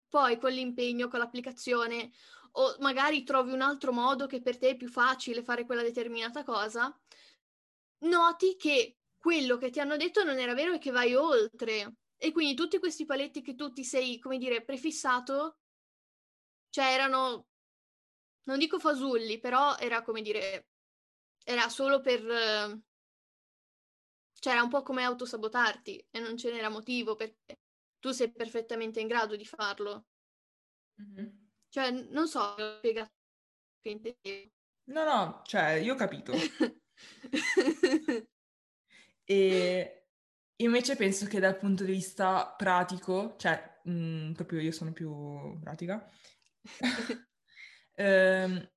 poi 0.09 0.39
con 0.39 0.53
l'impegno, 0.53 1.09
con 1.09 1.19
l'applicazione, 1.19 2.13
o 2.53 2.77
magari 2.81 3.25
trovi 3.25 3.53
un 3.53 3.63
altro 3.63 3.93
modo 3.93 4.27
che 4.27 4.43
per 4.43 4.59
te 4.59 4.71
è 4.71 4.77
più 4.77 4.89
facile 4.89 5.43
fare 5.43 5.65
quella 5.65 5.83
determinata 5.83 6.45
cosa, 6.45 6.95
noti 8.01 8.57
che 8.57 8.99
quello 9.17 9.57
che 9.57 9.71
ti 9.71 9.81
hanno 9.81 9.97
detto 9.97 10.23
non 10.25 10.39
era 10.39 10.53
vero 10.55 10.75
e 10.75 10.79
che 10.79 10.91
vai 10.91 11.15
oltre. 11.15 11.95
E 12.23 12.31
quindi 12.31 12.55
tutti 12.55 12.79
questi 12.79 13.05
paletti 13.05 13.43
che 13.43 13.57
tu 13.57 13.73
ti 13.73 13.83
sei, 13.83 14.21
come 14.21 14.39
dire, 14.39 14.63
prefissato, 14.63 15.59
cioè 16.69 16.93
erano, 16.93 17.49
non 18.45 18.59
dico 18.59 18.79
fasulli, 18.79 19.41
però 19.41 19.77
era 19.77 20.03
come 20.03 20.23
dire, 20.23 20.69
era 21.43 21.69
solo 21.69 22.01
per... 22.01 22.21
cioè 24.35 24.53
era 24.53 24.63
un 24.63 24.69
po' 24.69 24.83
come 24.83 25.03
autosabotarti 25.03 26.07
e 26.13 26.21
non 26.21 26.37
ce 26.37 26.53
n'era 26.53 26.69
motivo 26.69 27.17
perché 27.17 27.59
tu 27.99 28.13
sei 28.13 28.31
perfettamente 28.31 29.01
in 29.01 29.09
grado 29.09 29.35
di 29.35 29.45
farlo. 29.45 30.07
Mm-hmm. 31.03 31.29
Cioè, 31.71 31.91
non 31.91 32.29
so, 32.29 32.39
ho 32.39 32.77
spiegato 32.77 33.15
che 33.81 33.91
intendevo. 33.91 34.51
No, 34.85 35.05
no, 35.05 35.43
cioè, 35.45 35.73
io 35.73 35.95
ho 35.95 35.97
capito. 35.97 36.33
e 39.25 40.02
invece 40.65 40.97
penso 40.97 41.27
che 41.27 41.41
dal 41.41 41.57
punto 41.57 41.85
di 41.85 41.93
vista 41.93 42.55
pratico, 42.57 43.35
cioè, 43.39 43.81
mh, 43.85 43.93
mm, 43.93 44.33
proprio 44.33 44.61
io 44.61 44.73
sono 44.73 44.93
più 44.93 45.59
pratica, 45.61 46.09
ehm, 47.95 48.71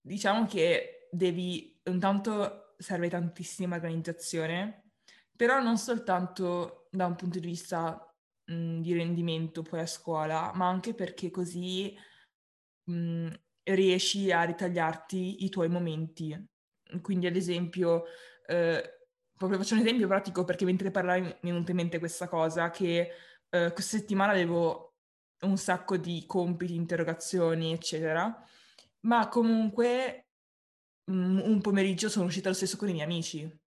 diciamo 0.00 0.46
che 0.46 1.08
devi, 1.10 1.80
intanto 1.84 2.74
serve 2.78 3.08
tantissima 3.08 3.76
organizzazione, 3.76 4.90
però 5.36 5.60
non 5.60 5.76
soltanto 5.78 6.88
da 6.90 7.06
un 7.06 7.16
punto 7.16 7.38
di 7.38 7.46
vista 7.46 8.14
mh, 8.44 8.80
di 8.80 8.94
rendimento 8.94 9.62
poi 9.62 9.80
a 9.80 9.86
scuola, 9.86 10.52
ma 10.54 10.68
anche 10.68 10.94
perché 10.94 11.30
così 11.30 11.96
mh, 12.84 13.30
riesci 13.64 14.30
a 14.30 14.42
ritagliarti 14.42 15.44
i 15.44 15.48
tuoi 15.48 15.68
momenti. 15.68 16.36
Quindi, 17.00 17.26
ad 17.26 17.36
esempio, 17.36 18.04
eh, 18.46 19.03
proprio 19.36 19.58
faccio 19.58 19.74
un 19.74 19.80
esempio 19.80 20.06
pratico 20.06 20.44
perché 20.44 20.64
mentre 20.64 20.90
parlavi 20.90 21.20
mi 21.20 21.28
è 21.28 21.52
venuta 21.52 21.70
in 21.70 21.76
mente 21.76 21.98
questa 21.98 22.28
cosa, 22.28 22.70
che 22.70 23.10
eh, 23.50 23.72
questa 23.72 23.98
settimana 23.98 24.32
avevo 24.32 24.94
un 25.40 25.56
sacco 25.56 25.96
di 25.96 26.24
compiti, 26.26 26.74
interrogazioni, 26.74 27.72
eccetera, 27.72 28.44
ma 29.00 29.28
comunque 29.28 30.28
mh, 31.04 31.40
un 31.44 31.60
pomeriggio 31.60 32.08
sono 32.08 32.26
uscita 32.26 32.48
lo 32.48 32.54
stesso 32.54 32.76
con 32.76 32.88
i 32.88 32.92
miei 32.92 33.04
amici. 33.04 33.58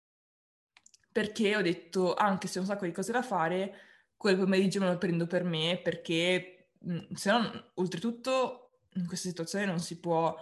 Perché 1.11 1.55
ho 1.55 1.61
detto, 1.61 2.13
anche 2.13 2.47
se 2.47 2.59
ho 2.59 2.61
un 2.61 2.67
sacco 2.67 2.85
di 2.85 2.91
cose 2.91 3.11
da 3.11 3.23
fare, 3.23 3.73
quel 4.15 4.37
pomeriggio 4.37 4.79
me 4.79 4.87
lo 4.87 4.97
prendo 4.97 5.27
per 5.27 5.43
me 5.43 5.79
perché 5.83 6.69
se 7.13 7.31
no, 7.31 7.71
oltretutto, 7.75 8.79
in 8.93 9.07
questa 9.07 9.29
situazione 9.29 9.65
non 9.65 9.79
si 9.79 9.99
può 9.99 10.35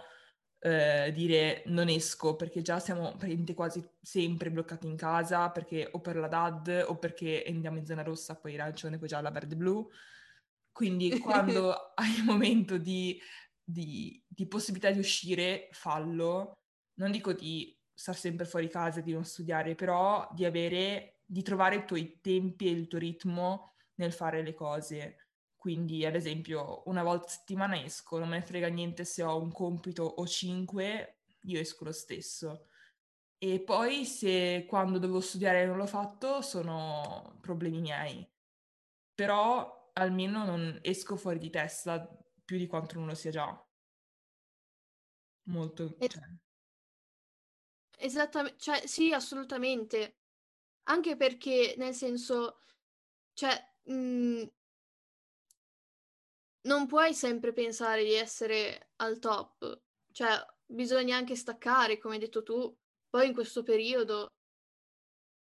eh, 0.66 1.12
dire 1.12 1.62
non 1.66 1.88
esco 1.88 2.34
perché 2.34 2.60
già 2.60 2.80
siamo 2.80 3.10
praticamente 3.10 3.54
quasi 3.54 3.88
sempre 4.00 4.50
bloccati 4.50 4.88
in 4.88 4.96
casa 4.96 5.48
perché 5.50 5.88
o 5.92 6.00
per 6.00 6.16
la 6.16 6.26
DAD 6.26 6.86
o 6.88 6.98
perché 6.98 7.44
andiamo 7.46 7.78
in 7.78 7.86
zona 7.86 8.02
rossa, 8.02 8.34
poi 8.34 8.54
arancione, 8.54 8.98
poi 8.98 9.06
gialla, 9.06 9.30
verde, 9.30 9.54
blu. 9.54 9.88
Quindi 10.72 11.18
quando 11.20 11.72
hai 11.94 12.16
il 12.16 12.24
momento 12.24 12.78
di, 12.78 13.16
di, 13.62 14.20
di, 14.26 14.46
possibilità 14.48 14.90
di 14.90 14.98
uscire, 14.98 15.68
fallo. 15.70 16.54
Non 16.94 17.12
dico 17.12 17.32
di 17.32 17.78
stare 17.94 18.18
sempre 18.18 18.44
fuori 18.44 18.68
casa, 18.68 19.00
di 19.00 19.12
non 19.12 19.24
studiare, 19.24 19.76
però 19.76 20.28
di 20.34 20.44
avere, 20.44 21.20
di 21.24 21.42
trovare 21.42 21.76
i 21.76 21.84
tuoi 21.86 22.18
tempi 22.20 22.66
e 22.66 22.70
il 22.72 22.88
tuo 22.88 22.98
ritmo 22.98 23.74
nel 23.96 24.12
fare 24.12 24.42
le 24.42 24.54
cose. 24.54 25.25
Quindi, 25.66 26.06
ad 26.06 26.14
esempio, 26.14 26.84
una 26.86 27.02
volta 27.02 27.26
a 27.26 27.28
settimana 27.30 27.82
esco, 27.82 28.20
non 28.20 28.28
me 28.28 28.36
ne 28.38 28.44
frega 28.44 28.68
niente 28.68 29.04
se 29.04 29.24
ho 29.24 29.36
un 29.42 29.50
compito 29.50 30.04
o 30.04 30.24
cinque, 30.24 31.22
io 31.40 31.58
esco 31.58 31.82
lo 31.82 31.90
stesso. 31.90 32.68
E 33.36 33.60
poi 33.62 34.04
se 34.04 34.64
quando 34.68 35.00
dovevo 35.00 35.20
studiare 35.20 35.66
non 35.66 35.76
l'ho 35.76 35.88
fatto, 35.88 36.40
sono 36.40 37.36
problemi 37.40 37.80
miei. 37.80 38.24
Però 39.12 39.90
almeno 39.94 40.44
non 40.44 40.78
esco 40.82 41.16
fuori 41.16 41.40
di 41.40 41.50
testa 41.50 42.16
più 42.44 42.58
di 42.58 42.68
quanto 42.68 43.00
non 43.00 43.08
lo 43.08 43.14
sia 43.16 43.32
già. 43.32 43.68
Molto. 45.46 45.96
Cioè. 45.98 46.20
Esattamente, 47.98 48.56
cioè 48.60 48.86
sì, 48.86 49.12
assolutamente. 49.12 50.18
Anche 50.84 51.16
perché, 51.16 51.74
nel 51.76 51.92
senso, 51.94 52.60
cioè, 53.34 53.50
mh, 53.84 53.92
mhmm, 53.94 54.50
non 56.66 56.86
puoi 56.86 57.14
sempre 57.14 57.52
pensare 57.52 58.04
di 58.04 58.12
essere 58.12 58.90
al 58.96 59.18
top, 59.18 59.82
cioè 60.12 60.44
bisogna 60.64 61.16
anche 61.16 61.34
staccare, 61.34 61.98
come 61.98 62.14
hai 62.14 62.20
detto 62.20 62.42
tu, 62.42 62.76
poi 63.08 63.28
in 63.28 63.34
questo 63.34 63.62
periodo. 63.62 64.28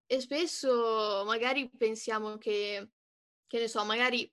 E 0.05 0.19
spesso 0.21 1.23
magari 1.25 1.69
pensiamo 1.69 2.37
che, 2.37 2.91
che 3.45 3.59
ne 3.59 3.67
so, 3.67 3.83
magari 3.85 4.31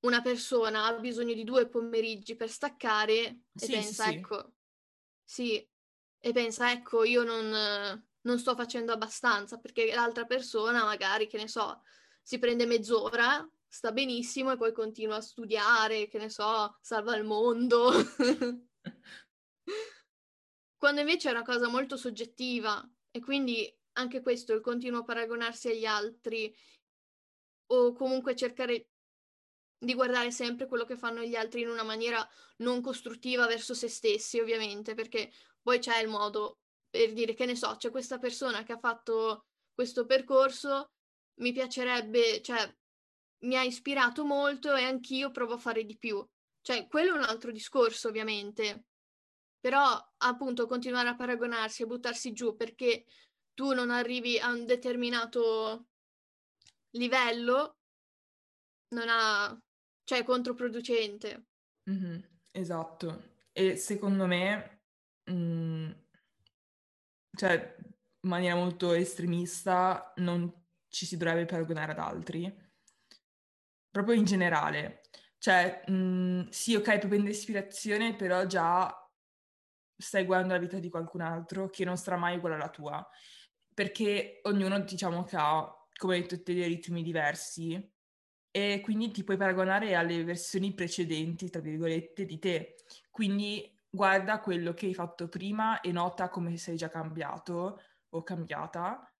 una 0.00 0.20
persona 0.20 0.86
ha 0.86 0.98
bisogno 0.98 1.34
di 1.34 1.44
due 1.44 1.68
pomeriggi 1.68 2.34
per 2.34 2.48
staccare 2.48 3.14
e 3.20 3.44
sì, 3.54 3.70
pensa, 3.70 4.04
sì, 4.04 4.14
ecco, 4.14 4.52
sì, 5.24 5.70
e 6.18 6.32
pensa, 6.32 6.72
ecco, 6.72 7.04
io 7.04 7.22
non, 7.22 8.04
non 8.20 8.38
sto 8.38 8.56
facendo 8.56 8.92
abbastanza 8.92 9.58
perché 9.58 9.92
l'altra 9.94 10.24
persona 10.24 10.84
magari, 10.84 11.28
che 11.28 11.36
ne 11.36 11.46
so, 11.46 11.82
si 12.20 12.38
prende 12.38 12.66
mezz'ora 12.66 13.48
sta 13.72 13.90
benissimo 13.90 14.52
e 14.52 14.58
poi 14.58 14.70
continua 14.70 15.16
a 15.16 15.22
studiare, 15.22 16.06
che 16.06 16.18
ne 16.18 16.28
so, 16.28 16.76
salva 16.82 17.16
il 17.16 17.24
mondo. 17.24 17.90
Quando 20.76 21.00
invece 21.00 21.30
è 21.30 21.32
una 21.32 21.42
cosa 21.42 21.68
molto 21.68 21.96
soggettiva 21.96 22.86
e 23.10 23.20
quindi 23.20 23.74
anche 23.92 24.20
questo, 24.20 24.52
il 24.52 24.60
continuo 24.60 25.04
paragonarsi 25.04 25.68
agli 25.68 25.86
altri 25.86 26.54
o 27.68 27.94
comunque 27.94 28.36
cercare 28.36 28.88
di 29.78 29.94
guardare 29.94 30.30
sempre 30.30 30.66
quello 30.66 30.84
che 30.84 30.98
fanno 30.98 31.22
gli 31.22 31.34
altri 31.34 31.62
in 31.62 31.68
una 31.68 31.82
maniera 31.82 32.28
non 32.58 32.82
costruttiva 32.82 33.46
verso 33.46 33.72
se 33.72 33.88
stessi, 33.88 34.38
ovviamente, 34.38 34.92
perché 34.92 35.32
poi 35.62 35.78
c'è 35.78 35.98
il 36.02 36.08
modo 36.08 36.58
per 36.90 37.14
dire 37.14 37.32
che 37.32 37.46
ne 37.46 37.56
so, 37.56 37.74
c'è 37.76 37.90
questa 37.90 38.18
persona 38.18 38.64
che 38.64 38.72
ha 38.72 38.78
fatto 38.78 39.46
questo 39.72 40.04
percorso, 40.04 40.90
mi 41.36 41.52
piacerebbe, 41.52 42.42
cioè 42.42 42.70
mi 43.42 43.56
ha 43.56 43.62
ispirato 43.62 44.24
molto 44.24 44.74
e 44.74 44.84
anch'io 44.84 45.30
provo 45.30 45.54
a 45.54 45.58
fare 45.58 45.84
di 45.84 45.96
più. 45.96 46.24
Cioè, 46.60 46.86
quello 46.86 47.14
è 47.14 47.18
un 47.18 47.24
altro 47.24 47.50
discorso, 47.50 48.08
ovviamente. 48.08 48.86
Però, 49.58 50.12
appunto, 50.18 50.66
continuare 50.66 51.08
a 51.08 51.16
paragonarsi 51.16 51.82
e 51.82 51.86
buttarsi 51.86 52.32
giù 52.32 52.56
perché 52.56 53.04
tu 53.54 53.72
non 53.74 53.90
arrivi 53.90 54.38
a 54.38 54.50
un 54.50 54.64
determinato 54.64 55.86
livello 56.90 57.78
non 58.88 59.06
ha... 59.08 59.60
cioè 60.04 60.20
è 60.20 60.24
controproducente. 60.24 61.46
Mm-hmm, 61.90 62.18
esatto. 62.50 63.30
E 63.52 63.76
secondo 63.76 64.26
me, 64.26 64.82
mh, 65.24 65.32
mm, 65.32 65.90
cioè, 67.36 67.76
in 68.20 68.28
maniera 68.28 68.54
molto 68.54 68.92
estremista, 68.92 70.12
non 70.16 70.52
ci 70.88 71.06
si 71.06 71.16
dovrebbe 71.16 71.46
paragonare 71.46 71.92
ad 71.92 71.98
altri 71.98 72.70
proprio 73.92 74.16
in 74.16 74.24
generale. 74.24 75.02
Cioè, 75.38 75.84
mh, 75.88 75.92
mhmm, 75.94 76.48
sì, 76.50 76.74
ok, 76.74 76.84
puoi 76.84 77.08
prendere 77.08 77.30
ispirazione, 77.30 78.16
però 78.16 78.46
già 78.46 78.92
stai 79.96 80.24
guardando 80.24 80.54
la 80.54 80.60
vita 80.60 80.78
di 80.78 80.88
qualcun 80.90 81.20
altro 81.20 81.68
che 81.70 81.84
non 81.84 81.96
sarà 81.96 82.16
mai 82.16 82.36
uguale 82.36 82.56
alla 82.56 82.70
tua. 82.70 83.06
Perché 83.74 84.40
ognuno, 84.44 84.80
diciamo, 84.80 85.24
che 85.24 85.36
ha, 85.38 85.86
come 85.96 86.16
hai 86.16 86.22
detto, 86.26 86.52
dei 86.52 86.66
ritmi 86.66 87.02
diversi 87.02 87.90
e 88.50 88.80
quindi 88.82 89.10
ti 89.10 89.24
puoi 89.24 89.36
paragonare 89.38 89.94
alle 89.94 90.24
versioni 90.24 90.74
precedenti, 90.74 91.48
tra 91.50 91.60
virgolette, 91.60 92.26
di 92.26 92.38
te. 92.38 92.76
Quindi 93.10 93.78
guarda 93.88 94.40
quello 94.40 94.74
che 94.74 94.86
hai 94.86 94.94
fatto 94.94 95.28
prima 95.28 95.80
e 95.80 95.92
nota 95.92 96.28
come 96.28 96.56
sei 96.56 96.76
già 96.76 96.88
cambiato 96.88 97.80
o 98.10 98.22
cambiata 98.22 99.10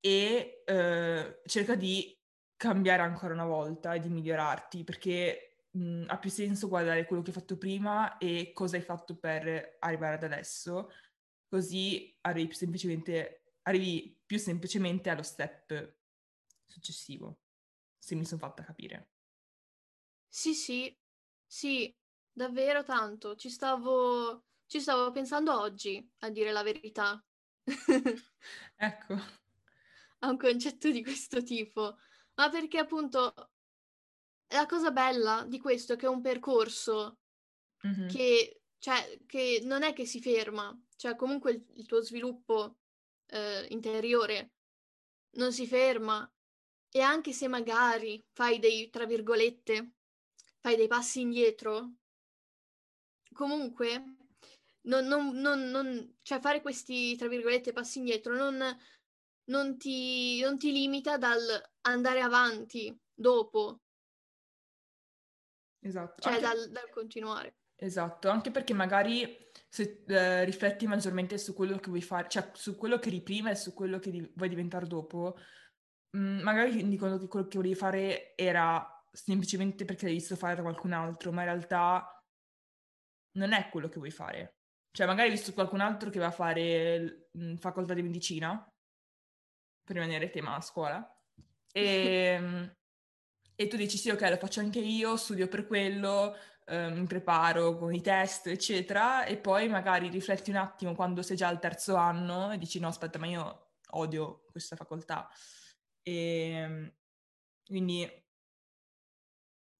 e 0.00 0.62
eh, 0.64 1.40
cerca 1.46 1.74
di 1.74 2.17
cambiare 2.58 3.02
ancora 3.02 3.34
una 3.34 3.46
volta 3.46 3.94
e 3.94 4.00
di 4.00 4.10
migliorarti, 4.10 4.84
perché 4.84 5.68
mh, 5.72 6.06
ha 6.08 6.18
più 6.18 6.30
senso 6.30 6.68
guardare 6.68 7.06
quello 7.06 7.22
che 7.22 7.30
hai 7.30 7.36
fatto 7.36 7.58
prima 7.58 8.18
e 8.18 8.52
cosa 8.54 8.76
hai 8.76 8.82
fatto 8.82 9.18
per 9.18 9.78
arrivare 9.80 10.16
ad 10.16 10.24
adesso, 10.24 10.90
così 11.48 12.18
arrivi 12.22 12.48
più 12.48 12.56
semplicemente, 12.58 13.54
arrivi 13.62 14.22
più 14.26 14.38
semplicemente 14.38 15.10
allo 15.10 15.22
step 15.24 15.98
successivo, 16.66 17.42
se 17.98 18.16
mi 18.16 18.26
sono 18.26 18.40
fatta 18.40 18.64
capire. 18.64 19.12
Sì, 20.30 20.54
sì, 20.54 20.96
sì, 21.46 21.94
davvero 22.30 22.82
tanto. 22.82 23.34
Ci 23.36 23.50
stavo, 23.50 24.46
ci 24.66 24.80
stavo 24.80 25.10
pensando 25.10 25.58
oggi, 25.58 26.06
a 26.20 26.30
dire 26.30 26.52
la 26.52 26.62
verità. 26.62 27.22
ecco. 28.78 29.16
A 30.20 30.28
un 30.30 30.36
concetto 30.36 30.90
di 30.90 31.02
questo 31.02 31.42
tipo 31.42 31.96
ma 32.38 32.48
perché 32.48 32.78
appunto 32.78 33.34
la 34.52 34.66
cosa 34.66 34.90
bella 34.90 35.44
di 35.46 35.58
questo 35.58 35.92
è 35.92 35.96
che 35.96 36.06
è 36.06 36.08
un 36.08 36.22
percorso 36.22 37.18
mm-hmm. 37.86 38.08
che, 38.08 38.62
cioè, 38.78 39.20
che 39.26 39.60
non 39.64 39.82
è 39.82 39.92
che 39.92 40.06
si 40.06 40.20
ferma, 40.20 40.76
cioè 40.96 41.16
comunque 41.16 41.50
il, 41.50 41.66
il 41.74 41.86
tuo 41.86 42.00
sviluppo 42.00 42.78
eh, 43.26 43.66
interiore 43.70 44.52
non 45.32 45.52
si 45.52 45.66
ferma 45.66 46.30
e 46.90 47.00
anche 47.00 47.32
se 47.32 47.48
magari 47.48 48.24
fai 48.32 48.58
dei, 48.58 48.88
tra 48.88 49.04
virgolette, 49.04 49.92
fai 50.60 50.76
dei 50.76 50.86
passi 50.86 51.20
indietro, 51.20 51.96
comunque 53.34 54.16
non, 54.82 55.06
non, 55.06 55.34
non, 55.34 55.68
non, 55.68 56.16
cioè 56.22 56.40
fare 56.40 56.62
questi, 56.62 57.14
tra 57.16 57.28
virgolette, 57.28 57.72
passi 57.72 57.98
indietro 57.98 58.34
non, 58.34 58.62
non 59.48 59.76
ti, 59.76 60.40
non 60.40 60.58
ti 60.58 60.72
limita 60.72 61.16
dal 61.18 61.40
andare 61.82 62.20
avanti 62.20 62.96
dopo. 63.14 63.80
Esatto. 65.80 66.22
Cioè 66.22 66.34
anche... 66.34 66.44
dal, 66.44 66.70
dal, 66.70 66.90
continuare. 66.90 67.56
Esatto, 67.76 68.28
anche 68.28 68.50
perché 68.50 68.74
magari 68.74 69.36
se 69.68 70.02
eh, 70.06 70.44
rifletti 70.44 70.86
maggiormente 70.86 71.38
su 71.38 71.54
quello 71.54 71.78
che 71.78 71.88
vuoi 71.88 72.02
fare, 72.02 72.28
cioè 72.28 72.50
su 72.54 72.76
quello 72.76 72.98
che 72.98 73.08
eri 73.08 73.22
prima 73.22 73.50
e 73.50 73.54
su 73.54 73.72
quello 73.72 73.98
che 73.98 74.10
di- 74.10 74.32
vuoi 74.34 74.48
diventare 74.48 74.86
dopo, 74.86 75.36
mh, 76.10 76.18
mm, 76.18 76.40
magari 76.40 76.72
ti 76.72 76.88
dicono 76.88 77.18
che 77.18 77.28
quello 77.28 77.46
che 77.46 77.56
volevi 77.56 77.74
fare 77.76 78.36
era 78.36 78.84
semplicemente 79.12 79.84
perché 79.84 80.06
l'hai 80.06 80.14
visto 80.14 80.36
fare 80.36 80.56
da 80.56 80.62
qualcun 80.62 80.92
altro, 80.92 81.32
ma 81.32 81.42
in 81.42 81.48
realtà 81.48 82.22
non 83.36 83.52
è 83.52 83.68
quello 83.70 83.88
che 83.88 83.98
vuoi 83.98 84.10
fare. 84.10 84.56
Cioè 84.90 85.06
magari 85.06 85.28
hai 85.28 85.34
visto 85.34 85.52
qualcun 85.52 85.80
altro 85.80 86.10
che 86.10 86.18
va 86.18 86.26
a 86.26 86.30
fare 86.32 87.28
mh, 87.32 87.56
facoltà 87.56 87.94
di 87.94 88.02
medicina 88.02 88.68
per 89.88 89.96
rimanere 89.96 90.28
tema 90.30 90.54
a 90.54 90.60
scuola. 90.60 91.18
E, 91.72 91.82
ehm, 91.82 92.76
e, 93.54 93.66
tu 93.68 93.76
dici 93.76 93.96
sì, 93.96 94.10
ok, 94.10 94.20
lo 94.28 94.36
faccio 94.36 94.60
anche 94.60 94.78
io, 94.78 95.16
studio 95.16 95.48
per 95.48 95.66
quello, 95.66 96.36
eh, 96.66 96.90
mi 96.90 97.06
preparo 97.06 97.76
con 97.78 97.94
i 97.94 98.02
test, 98.02 98.48
eccetera, 98.48 99.24
e 99.24 99.38
poi 99.38 99.68
magari 99.68 100.08
rifletti 100.08 100.50
un 100.50 100.56
attimo 100.56 100.94
quando 100.94 101.22
sei 101.22 101.36
già 101.36 101.48
al 101.48 101.58
terzo 101.58 101.96
anno 101.96 102.52
e 102.52 102.58
dici 102.58 102.78
no, 102.78 102.88
aspetta, 102.88 103.18
ma 103.18 103.26
io 103.26 103.70
odio 103.92 104.44
questa 104.50 104.76
facoltà. 104.76 105.28
E 106.02 106.50
ehm, 106.50 106.92
quindi 107.66 108.06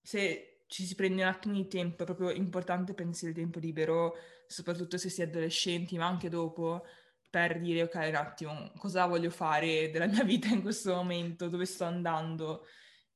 se 0.03 0.65
ci 0.67 0.85
si 0.85 0.95
prende 0.95 1.23
un 1.23 1.29
attimo 1.29 1.55
di 1.55 1.69
tempo, 1.69 2.03
è 2.03 2.07
proprio 2.07 2.31
importante 2.31 2.95
prendersi 2.95 3.27
il 3.27 3.35
tempo 3.35 3.59
libero, 3.59 4.17
soprattutto 4.47 4.99
se 4.99 5.11
si 5.11 5.21
è 5.23 5.25
adolescenti, 5.25 5.97
ma 5.99 6.07
anche 6.07 6.29
dopo, 6.29 6.85
per 7.31 7.61
dire 7.61 7.83
ok 7.83 7.95
un 7.95 8.15
attimo 8.15 8.73
cosa 8.77 9.07
voglio 9.07 9.31
fare 9.31 9.91
della 9.91 10.07
mia 10.07 10.25
vita 10.25 10.49
in 10.49 10.63
questo 10.63 10.95
momento, 10.95 11.49
dove 11.49 11.67
sto 11.67 11.85
andando? 11.85 12.67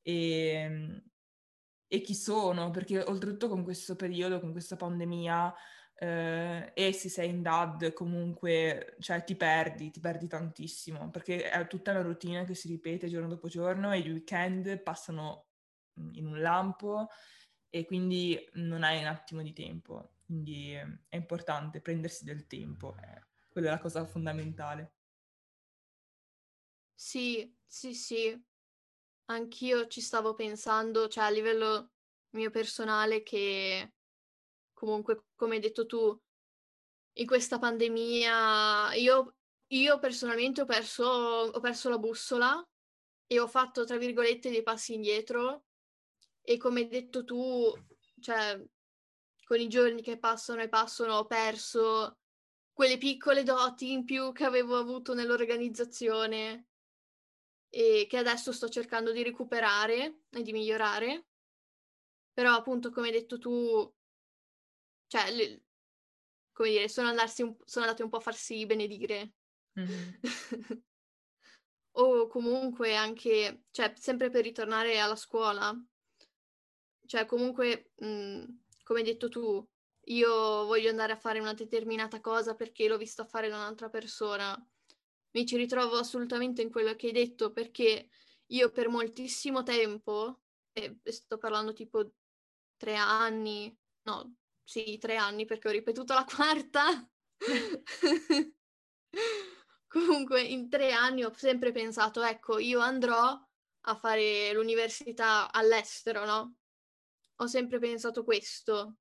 E, 0.01 0.47
ehm, 0.47 1.03
e 1.87 2.01
chi 2.01 2.15
sono, 2.15 2.71
perché 2.71 3.01
oltretutto 3.01 3.49
con 3.49 3.63
questo 3.63 3.95
periodo, 3.95 4.39
con 4.39 4.51
questa 4.51 4.75
pandemia, 4.75 5.53
eh, 5.95 6.71
e 6.73 6.91
se 6.91 7.07
sei 7.09 7.29
in 7.29 7.41
DAD 7.41 7.93
comunque, 7.93 8.95
cioè 8.99 9.23
ti 9.23 9.35
perdi, 9.35 9.91
ti 9.91 9.99
perdi 9.99 10.27
tantissimo, 10.27 11.09
perché 11.11 11.49
è 11.49 11.67
tutta 11.67 11.91
una 11.91 12.01
routine 12.01 12.45
che 12.45 12.55
si 12.55 12.67
ripete 12.67 13.07
giorno 13.07 13.27
dopo 13.27 13.47
giorno 13.47 13.91
e 13.91 13.99
i 13.99 14.09
weekend 14.09 14.81
passano 14.81 15.47
in 16.13 16.25
un 16.25 16.41
lampo 16.41 17.09
e 17.69 17.85
quindi 17.85 18.37
non 18.53 18.83
hai 18.83 18.99
un 18.99 19.07
attimo 19.07 19.41
di 19.41 19.53
tempo. 19.53 20.15
Quindi 20.25 20.71
è 20.71 21.15
importante 21.15 21.81
prendersi 21.81 22.23
del 22.23 22.47
tempo, 22.47 22.95
eh, 22.97 23.21
quella 23.53 23.69
è 23.69 23.71
la 23.71 23.79
cosa 23.79 24.05
fondamentale. 24.05 24.91
Sì, 26.95 27.53
sì, 27.65 27.93
sì. 27.93 28.43
Anch'io 29.25 29.87
ci 29.87 30.01
stavo 30.01 30.33
pensando, 30.33 31.07
cioè 31.07 31.25
a 31.25 31.29
livello 31.29 31.91
mio 32.31 32.49
personale, 32.49 33.23
che 33.23 33.93
comunque, 34.73 35.25
come 35.35 35.55
hai 35.55 35.61
detto 35.61 35.85
tu, 35.85 36.19
in 37.17 37.27
questa 37.27 37.59
pandemia 37.59 38.93
io, 38.95 39.35
io 39.67 39.99
personalmente 39.99 40.61
ho 40.61 40.65
perso, 40.65 41.05
ho 41.05 41.59
perso 41.59 41.89
la 41.89 41.99
bussola 41.99 42.67
e 43.27 43.39
ho 43.39 43.47
fatto, 43.47 43.85
tra 43.85 43.97
virgolette, 43.97 44.49
dei 44.49 44.63
passi 44.63 44.95
indietro 44.95 45.65
e 46.41 46.57
come 46.57 46.81
hai 46.81 46.87
detto 46.87 47.23
tu, 47.23 47.71
cioè, 48.19 48.61
con 49.45 49.59
i 49.59 49.67
giorni 49.67 50.01
che 50.01 50.17
passano 50.17 50.61
e 50.61 50.69
passano 50.69 51.15
ho 51.15 51.25
perso 51.25 52.17
quelle 52.73 52.97
piccole 52.97 53.43
doti 53.43 53.91
in 53.91 54.03
più 54.03 54.31
che 54.31 54.43
avevo 54.43 54.77
avuto 54.77 55.13
nell'organizzazione 55.13 56.67
e 57.69 58.05
che 58.09 58.17
adesso 58.17 58.51
sto 58.51 58.67
cercando 58.67 59.11
di 59.11 59.23
recuperare 59.23 60.23
e 60.29 60.41
di 60.41 60.51
migliorare. 60.51 61.27
Però 62.33 62.51
appunto, 62.53 62.91
come 62.91 63.07
hai 63.07 63.13
detto 63.13 63.37
tu, 63.37 63.93
cioè, 65.07 65.31
le, 65.31 65.63
come 66.51 66.69
dire, 66.69 66.89
sono, 66.89 67.11
un, 67.11 67.17
sono 67.63 67.85
andate 67.85 68.03
un 68.03 68.09
po' 68.09 68.17
a 68.17 68.21
farsi 68.21 68.65
benedire. 68.65 69.33
Mm-hmm. 69.79 70.19
o 71.95 72.27
comunque 72.27 72.95
anche, 72.95 73.65
cioè, 73.69 73.93
sempre 73.95 74.31
per 74.31 74.43
ritornare 74.43 74.99
alla 74.99 75.15
scuola, 75.15 75.75
cioè 77.05 77.25
comunque, 77.25 77.91
mh, 77.97 78.05
mhmm, 78.05 78.61
come 78.83 78.99
hai 78.99 79.05
detto 79.05 79.29
tu, 79.29 79.67
io 80.05 80.65
voglio 80.65 80.89
andare 80.89 81.13
a 81.13 81.17
fare 81.17 81.39
una 81.39 81.53
determinata 81.53 82.19
cosa 82.19 82.55
perché 82.55 82.87
l'ho 82.87 82.97
vista 82.97 83.25
fare 83.25 83.49
da 83.49 83.55
un'altra 83.55 83.89
persona. 83.89 84.55
Mi 85.31 85.45
ci 85.45 85.57
ritrovo 85.57 85.97
assolutamente 85.97 86.61
in 86.61 86.69
quello 86.69 86.95
che 86.95 87.07
hai 87.07 87.13
detto 87.13 87.51
perché 87.51 88.09
io 88.47 88.71
per 88.71 88.89
moltissimo 88.89 89.63
tempo, 89.63 90.41
e 90.73 90.99
sto 91.05 91.37
parlando 91.37 91.73
tipo 91.73 92.13
tre 92.77 92.95
anni, 92.95 93.75
no, 94.03 94.35
sì, 94.63 94.97
tre 94.97 95.15
anni 95.15 95.45
perché 95.45 95.69
ho 95.69 95.71
ripetuto 95.71 96.13
la 96.13 96.25
quarta. 96.25 97.09
Comunque 99.87 100.41
in 100.41 100.69
tre 100.69 100.91
anni 100.91 101.23
ho 101.23 101.33
sempre 101.33 101.71
pensato, 101.71 102.21
ecco, 102.23 102.57
io 102.57 102.79
andrò 102.79 103.39
a 103.85 103.95
fare 103.95 104.51
l'università 104.53 105.51
all'estero, 105.51 106.25
no? 106.25 106.55
Ho 107.37 107.47
sempre 107.47 107.79
pensato 107.79 108.23
questo. 108.23 108.97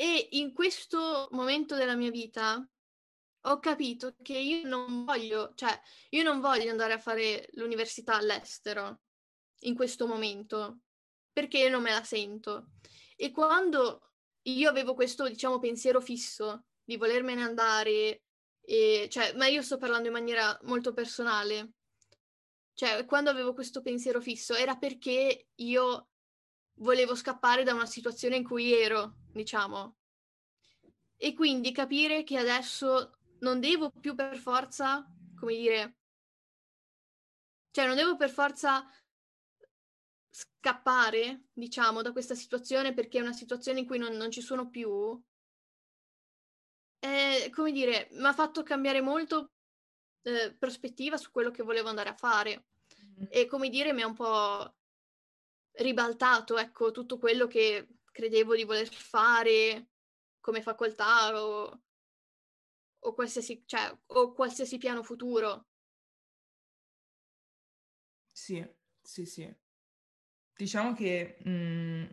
E 0.00 0.28
in 0.32 0.52
questo 0.52 1.26
momento 1.32 1.74
della 1.74 1.96
mia 1.96 2.12
vita 2.12 2.64
ho 3.42 3.58
capito 3.58 4.14
che 4.22 4.38
io 4.38 4.68
non 4.68 5.04
voglio, 5.04 5.54
cioè, 5.56 5.76
io 6.10 6.22
non 6.22 6.38
voglio 6.38 6.70
andare 6.70 6.92
a 6.92 7.00
fare 7.00 7.48
l'università 7.54 8.14
all'estero 8.14 9.00
in 9.62 9.74
questo 9.74 10.06
momento, 10.06 10.82
perché 11.32 11.68
non 11.68 11.82
me 11.82 11.90
la 11.90 12.04
sento. 12.04 12.68
E 13.16 13.32
quando 13.32 14.12
io 14.42 14.70
avevo 14.70 14.94
questo, 14.94 15.26
diciamo, 15.28 15.58
pensiero 15.58 16.00
fisso 16.00 16.66
di 16.84 16.96
volermene 16.96 17.42
andare, 17.42 18.22
e, 18.60 19.08
cioè, 19.10 19.34
ma 19.34 19.48
io 19.48 19.62
sto 19.62 19.78
parlando 19.78 20.06
in 20.06 20.14
maniera 20.14 20.56
molto 20.62 20.92
personale, 20.92 21.72
cioè, 22.72 23.04
quando 23.04 23.30
avevo 23.30 23.52
questo 23.52 23.82
pensiero 23.82 24.20
fisso 24.20 24.54
era 24.54 24.76
perché 24.76 25.48
io 25.56 26.10
volevo 26.78 27.14
scappare 27.14 27.62
da 27.62 27.74
una 27.74 27.86
situazione 27.86 28.36
in 28.36 28.44
cui 28.44 28.72
ero, 28.72 29.16
diciamo. 29.32 29.96
E 31.16 31.34
quindi 31.34 31.72
capire 31.72 32.22
che 32.22 32.38
adesso 32.38 33.18
non 33.40 33.60
devo 33.60 33.90
più 33.90 34.14
per 34.14 34.36
forza, 34.36 35.06
come 35.38 35.54
dire, 35.54 35.96
cioè 37.70 37.86
non 37.86 37.96
devo 37.96 38.16
per 38.16 38.30
forza 38.30 38.88
scappare, 40.30 41.48
diciamo, 41.52 42.02
da 42.02 42.12
questa 42.12 42.34
situazione 42.34 42.94
perché 42.94 43.18
è 43.18 43.22
una 43.22 43.32
situazione 43.32 43.80
in 43.80 43.86
cui 43.86 43.98
non, 43.98 44.14
non 44.14 44.30
ci 44.30 44.40
sono 44.40 44.68
più. 44.68 45.20
E, 47.00 47.50
come 47.54 47.72
dire, 47.72 48.08
mi 48.12 48.26
ha 48.26 48.32
fatto 48.32 48.62
cambiare 48.62 49.00
molto 49.00 49.52
eh, 50.22 50.54
prospettiva 50.56 51.16
su 51.16 51.30
quello 51.30 51.50
che 51.50 51.62
volevo 51.62 51.88
andare 51.88 52.10
a 52.10 52.14
fare. 52.14 52.66
Mm. 53.20 53.24
E 53.28 53.46
come 53.46 53.68
dire, 53.68 53.92
mi 53.92 54.02
ha 54.02 54.06
un 54.06 54.14
po' 54.14 54.77
ribaltato, 55.78 56.58
ecco, 56.58 56.90
tutto 56.90 57.18
quello 57.18 57.46
che 57.46 57.88
credevo 58.10 58.54
di 58.54 58.64
voler 58.64 58.88
fare 58.88 59.88
come 60.40 60.62
facoltà 60.62 61.42
o, 61.42 61.82
o, 62.98 63.14
qualsiasi, 63.14 63.62
cioè, 63.66 63.96
o 64.06 64.32
qualsiasi 64.32 64.78
piano 64.78 65.02
futuro. 65.02 65.66
Sì, 68.32 68.64
sì, 69.02 69.24
sì. 69.26 69.56
Diciamo 70.54 70.94
che 70.94 71.38
mh, 71.44 71.50
mm, 71.50 72.04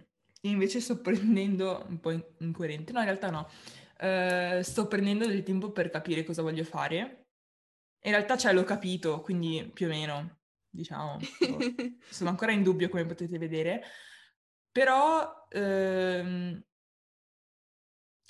invece 0.42 0.80
sto 0.80 1.00
prendendo 1.02 1.86
un 1.88 2.00
po' 2.00 2.12
incoerente, 2.40 2.92
no, 2.92 3.00
in 3.00 3.06
realtà 3.06 3.30
no. 3.30 3.50
Uh, 3.98 4.62
sto 4.62 4.88
prendendo 4.88 5.26
del 5.26 5.44
tempo 5.44 5.72
per 5.72 5.90
capire 5.90 6.24
cosa 6.24 6.42
voglio 6.42 6.64
fare. 6.64 7.28
In 8.04 8.12
realtà, 8.12 8.38
cioè, 8.38 8.54
l'ho 8.54 8.64
capito, 8.64 9.22
quindi 9.22 9.68
più 9.74 9.88
o 9.88 9.90
meno 9.90 10.45
diciamo. 10.76 11.18
Sono 12.10 12.30
ancora 12.30 12.52
in 12.52 12.64
dubbio, 12.64 12.90
come 12.90 13.06
potete 13.06 13.38
vedere. 13.38 13.84
Però, 14.72 15.46
ehm, 15.50 16.64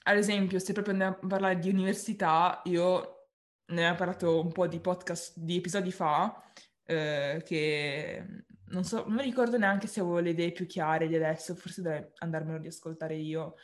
ad 0.04 0.18
esempio, 0.18 0.60
se 0.60 0.74
proprio 0.74 0.94
andiamo 0.94 1.18
a 1.22 1.28
parlare 1.28 1.60
di 1.60 1.70
università, 1.70 2.62
io 2.66 3.30
ne 3.68 3.88
avevo 3.88 3.98
parlato 3.98 4.42
un 4.42 4.52
po' 4.52 4.68
di 4.68 4.80
podcast 4.80 5.38
di 5.38 5.58
episodi 5.58 5.92
fa, 5.92 6.44
eh, 6.84 7.42
che 7.44 8.46
non 8.68 8.84
so, 8.84 9.06
non 9.08 9.16
mi 9.16 9.24
ricordo 9.24 9.58
neanche 9.58 9.88
se 9.88 10.00
avevo 10.00 10.20
le 10.20 10.32
idee 10.32 10.52
più 10.52 10.66
chiare 10.68 11.08
di 11.08 11.16
adesso, 11.16 11.56
forse 11.56 11.82
dovrei 11.82 12.08
andarmelo 12.18 12.60
di 12.60 12.68
ascoltare 12.68 13.16
io, 13.16 13.56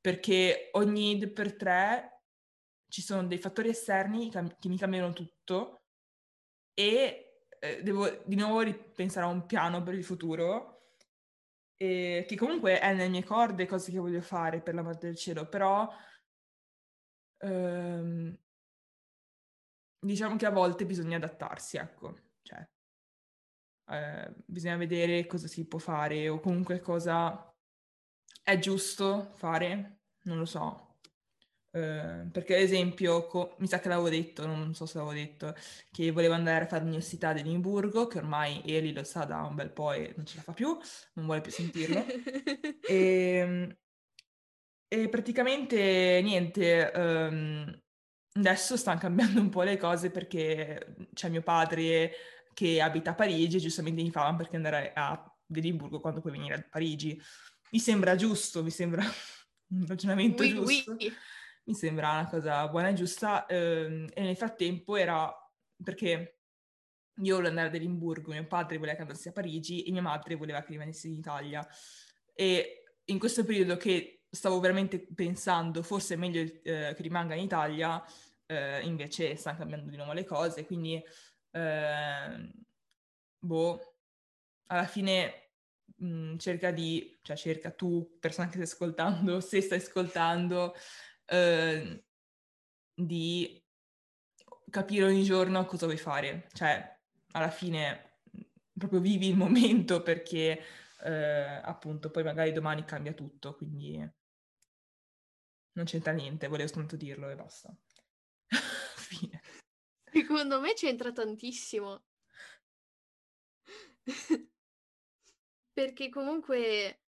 perché 0.00 0.70
ogni 0.72 1.12
id 1.12 1.32
per 1.32 1.56
tre 1.56 2.22
ci 2.88 3.02
sono 3.02 3.26
dei 3.26 3.38
fattori 3.38 3.68
esterni 3.68 4.30
che 4.30 4.68
mi 4.68 4.78
cambiano 4.78 5.12
tutto 5.12 5.82
e 6.74 7.29
eh, 7.60 7.82
devo 7.82 8.08
di 8.24 8.36
nuovo 8.36 8.60
ripensare 8.62 9.26
a 9.26 9.28
un 9.28 9.46
piano 9.46 9.82
per 9.82 9.94
il 9.94 10.04
futuro, 10.04 10.94
eh, 11.76 12.24
che 12.26 12.36
comunque 12.36 12.80
è 12.80 12.92
nelle 12.94 13.08
mie 13.08 13.24
corde, 13.24 13.66
cose 13.66 13.90
che 13.92 13.98
voglio 13.98 14.20
fare 14.20 14.60
per 14.60 14.74
l'amor 14.74 14.96
del 14.96 15.16
cielo, 15.16 15.48
però 15.48 15.88
ehm, 17.38 18.38
diciamo 20.00 20.36
che 20.36 20.46
a 20.46 20.50
volte 20.50 20.86
bisogna 20.86 21.16
adattarsi, 21.16 21.76
ecco, 21.76 22.16
cioè 22.42 22.66
eh, 23.90 24.34
bisogna 24.46 24.76
vedere 24.76 25.26
cosa 25.26 25.46
si 25.46 25.66
può 25.66 25.78
fare 25.78 26.28
o 26.28 26.40
comunque 26.40 26.80
cosa 26.80 27.54
è 28.42 28.58
giusto 28.58 29.32
fare, 29.34 30.00
non 30.22 30.38
lo 30.38 30.44
so, 30.46 30.89
Uh, 31.72 32.28
perché 32.32 32.56
ad 32.56 32.62
esempio, 32.62 33.26
co- 33.26 33.54
mi 33.60 33.68
sa 33.68 33.78
che 33.78 33.88
l'avevo 33.88 34.08
detto, 34.08 34.44
non 34.44 34.74
so 34.74 34.86
se 34.86 34.98
l'avevo 34.98 35.14
detto, 35.14 35.54
che 35.92 36.10
volevo 36.10 36.34
andare 36.34 36.64
a 36.64 36.66
fare 36.66 36.82
l'università 36.82 37.28
ad 37.28 37.38
Edimburgo, 37.38 38.08
che 38.08 38.18
ormai 38.18 38.60
Eli 38.64 38.92
lo 38.92 39.04
sa 39.04 39.24
da 39.24 39.42
un 39.42 39.54
bel 39.54 39.70
po' 39.70 39.92
e 39.92 40.12
non 40.16 40.26
ce 40.26 40.36
la 40.36 40.42
fa 40.42 40.52
più, 40.52 40.76
non 41.14 41.26
vuole 41.26 41.40
più 41.40 41.52
sentirlo. 41.52 42.04
e, 42.06 42.76
ehm, 42.90 43.76
e, 44.88 45.08
praticamente 45.08 46.20
niente, 46.24 46.90
um, 46.92 47.80
adesso 48.32 48.76
stanno 48.76 48.98
cambiando 48.98 49.40
un 49.40 49.48
po' 49.48 49.62
le 49.62 49.76
cose 49.76 50.10
perché 50.10 50.96
c'è 51.14 51.28
mio 51.28 51.42
padre 51.42 52.12
che 52.52 52.80
abita 52.80 53.10
a 53.10 53.14
Parigi 53.14 53.58
e 53.58 53.60
giustamente 53.60 54.02
mi 54.02 54.10
fa 54.10 54.34
perché 54.34 54.56
andare 54.56 54.92
a 54.92 55.24
Edimburgo 55.46 56.00
quando 56.00 56.20
puoi 56.20 56.32
venire 56.32 56.54
a 56.54 56.66
Parigi. 56.68 57.20
Mi 57.70 57.78
sembra 57.78 58.16
giusto, 58.16 58.64
mi 58.64 58.70
sembra 58.70 59.04
un 59.70 59.86
ragionamento 59.86 60.42
oui, 60.42 60.48
giusto. 60.50 60.96
Oui 60.98 61.12
mi 61.64 61.74
sembra 61.74 62.10
una 62.12 62.28
cosa 62.28 62.68
buona 62.68 62.88
e 62.88 62.94
giusta. 62.94 63.46
Ehm, 63.46 64.08
e 64.12 64.22
nel 64.22 64.36
frattempo 64.36 64.96
era 64.96 65.32
perché 65.82 66.40
io 67.20 67.34
volevo 67.34 67.48
andare 67.48 67.68
ad 67.68 67.74
Edimburgo, 67.74 68.32
mio 68.32 68.46
padre 68.46 68.78
voleva 68.78 68.96
che 68.96 69.02
andassi 69.02 69.28
a 69.28 69.32
Parigi 69.32 69.82
e 69.82 69.92
mia 69.92 70.02
madre 70.02 70.36
voleva 70.36 70.62
che 70.62 70.72
rimanessi 70.72 71.08
in 71.08 71.14
Italia. 71.14 71.66
E 72.34 72.84
in 73.04 73.18
questo 73.18 73.44
periodo 73.44 73.76
che 73.76 74.22
stavo 74.30 74.60
veramente 74.60 75.06
pensando 75.14 75.82
forse 75.82 76.14
è 76.14 76.16
meglio 76.16 76.40
eh, 76.40 76.94
che 76.94 77.02
rimanga 77.02 77.34
in 77.34 77.42
Italia, 77.44 78.02
eh, 78.46 78.80
invece 78.82 79.36
stanno 79.36 79.58
cambiando 79.58 79.90
di 79.90 79.96
nuovo 79.96 80.12
le 80.12 80.24
cose, 80.24 80.64
quindi 80.64 81.02
eh, 81.50 82.52
boh, 83.38 83.94
alla 84.66 84.86
fine 84.86 85.52
mh, 85.96 86.36
cerca 86.36 86.70
di, 86.70 87.18
cioè 87.22 87.36
cerca 87.36 87.70
tu, 87.70 88.16
persona 88.18 88.46
che 88.46 88.54
stai 88.54 88.64
ascoltando, 88.64 89.40
se 89.40 89.60
stai 89.60 89.78
ascoltando, 89.78 90.74
eh, 91.30 92.04
di 92.92 93.64
capire 94.68 95.04
ogni 95.04 95.22
giorno 95.22 95.64
cosa 95.64 95.86
vuoi 95.86 95.98
fare. 95.98 96.48
Cioè, 96.52 96.98
alla 97.32 97.50
fine, 97.50 98.18
proprio 98.72 99.00
vivi 99.00 99.28
il 99.28 99.36
momento 99.38 100.02
perché, 100.02 100.60
eh, 101.02 101.60
appunto, 101.62 102.10
poi 102.10 102.24
magari 102.24 102.52
domani 102.52 102.84
cambia 102.84 103.12
tutto, 103.12 103.54
quindi 103.54 103.96
non 105.72 105.84
c'entra 105.84 106.12
niente, 106.12 106.48
volevo 106.48 106.68
soltanto 106.68 106.96
dirlo 106.96 107.30
e 107.30 107.36
basta. 107.36 107.74
Fine. 108.96 109.40
Secondo 110.04 110.60
me 110.60 110.74
c'entra 110.74 111.12
tantissimo. 111.12 112.04
Perché 115.72 116.08
comunque, 116.08 117.02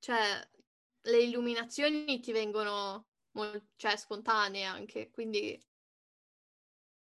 cioè, 0.00 0.46
le 1.02 1.22
illuminazioni 1.22 2.18
ti 2.20 2.32
vengono 2.32 3.06
cioè, 3.76 3.96
spontanee 3.96 4.64
anche, 4.64 5.10
quindi... 5.10 5.60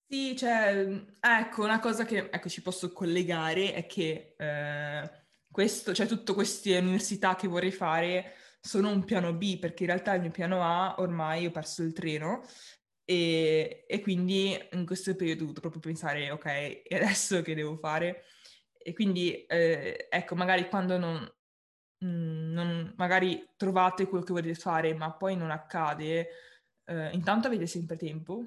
Sì, 0.10 0.36
cioè, 0.38 0.88
ecco, 1.20 1.64
una 1.64 1.80
cosa 1.80 2.06
che 2.06 2.30
ecco, 2.32 2.48
ci 2.48 2.62
posso 2.62 2.94
collegare 2.94 3.74
è 3.74 3.86
che 3.86 4.36
eh, 4.38 5.26
questo, 5.52 5.94
cioè, 5.94 6.08
tutte 6.08 6.34
queste 6.34 6.78
università 6.78 7.36
che 7.36 7.48
vorrei 7.48 7.72
fare 7.72 8.34
sono 8.62 8.90
un 8.90 9.04
piano 9.04 9.34
B, 9.34 9.60
perché 9.60 9.84
in 9.84 9.90
realtà 9.90 10.14
il 10.14 10.22
mio 10.22 10.32
piano 10.32 10.64
A 10.64 10.96
ormai 11.00 11.46
ho 11.46 11.52
perso 11.52 11.84
il 11.84 11.94
treno 11.94 12.42
e, 13.04 13.86
e 13.88 14.02
quindi 14.02 14.58
in 14.72 14.86
questo 14.86 15.16
periodo 15.16 15.40
ho 15.40 15.46
dovuto 15.46 15.62
proprio 15.62 15.82
pensare, 15.82 16.32
ok, 16.32 16.82
adesso 16.92 17.42
che 17.42 17.56
devo 17.56 17.78
fare? 17.78 18.24
E 18.78 18.94
quindi, 18.94 19.46
eh, 19.46 20.08
ecco, 20.10 20.36
magari 20.36 20.70
quando 20.70 20.98
non, 20.98 21.30
mh, 22.00 22.52
non, 22.54 22.94
magari 22.98 23.50
trovate 23.56 24.08
quello 24.08 24.24
che 24.24 24.34
volete 24.34 24.56
fare, 24.56 24.94
ma 24.94 25.12
poi 25.14 25.36
non 25.36 25.52
accade, 25.52 26.30
eh, 26.86 27.10
intanto 27.12 27.48
avete 27.48 27.68
sempre 27.68 27.98
tempo, 27.98 28.46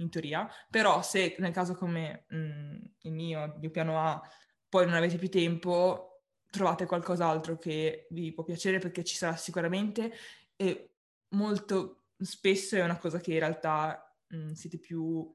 in 0.00 0.08
teoria, 0.10 0.48
però 0.70 1.02
se 1.02 1.36
nel 1.38 1.52
caso 1.52 1.74
come 1.74 2.24
mh, 2.28 2.76
il 3.02 3.12
mio, 3.12 3.44
il 3.44 3.58
mio 3.58 3.70
piano 3.70 4.00
A, 4.00 4.20
poi 4.68 4.86
non 4.86 4.94
avete 4.94 5.18
più 5.18 5.28
tempo, 5.28 6.22
trovate 6.50 6.86
qualcos'altro 6.86 7.58
che 7.58 8.06
vi 8.10 8.32
può 8.32 8.42
piacere 8.44 8.78
perché 8.78 9.04
ci 9.04 9.14
sarà 9.16 9.36
sicuramente 9.36 10.12
e 10.56 10.94
molto 11.30 12.04
spesso 12.18 12.76
è 12.76 12.82
una 12.82 12.98
cosa 12.98 13.20
che 13.20 13.32
in 13.32 13.38
realtà 13.38 14.16
mh, 14.28 14.52
siete 14.52 14.78
più 14.78 15.32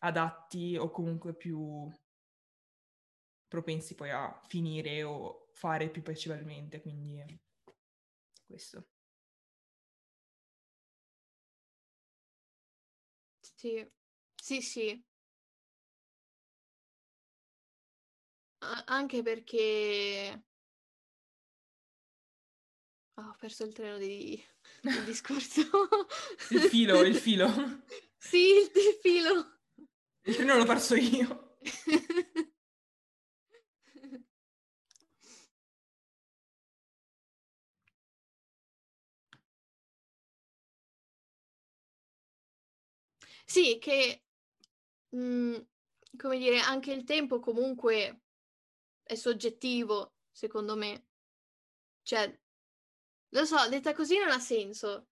adatti 0.00 0.76
o 0.76 0.90
comunque 0.90 1.34
più 1.34 1.88
propensi 3.48 3.94
poi 3.94 4.10
a 4.10 4.40
finire 4.46 5.02
o 5.02 5.48
fare 5.62 5.88
più 5.90 6.02
piacevolmente, 6.02 6.80
quindi 6.80 7.22
questo. 8.44 8.84
Sì, 13.40 13.88
sì, 14.34 14.60
sì. 14.60 15.04
A- 18.60 18.84
anche 18.86 19.22
perché... 19.22 20.42
Oh, 23.14 23.22
ho 23.22 23.36
perso 23.38 23.64
il 23.64 23.72
treno 23.72 23.98
di... 23.98 24.42
del 24.80 25.04
discorso. 25.04 25.60
il 26.50 26.60
filo, 26.62 27.02
il 27.02 27.14
filo. 27.14 27.48
Sì, 28.18 28.38
il, 28.38 28.70
il 28.74 28.98
filo. 29.00 29.60
Il 30.24 30.34
treno 30.34 30.56
l'ho 30.56 30.64
perso 30.64 30.96
io. 30.96 31.58
Sì, 43.48 43.78
che, 43.78 44.22
mhmm, 45.10 45.66
come 46.16 46.38
dire, 46.38 46.58
anche 46.60 46.92
il 46.92 47.04
tempo 47.04 47.40
comunque 47.40 48.20
è 49.02 49.14
soggettivo, 49.14 50.14
secondo 50.30 50.76
me. 50.76 51.04
Cioè, 52.06 52.38
lo 53.30 53.44
so, 53.44 53.68
detta 53.68 53.94
così 53.94 54.18
non 54.18 54.30
ha 54.30 54.38
senso, 54.40 55.08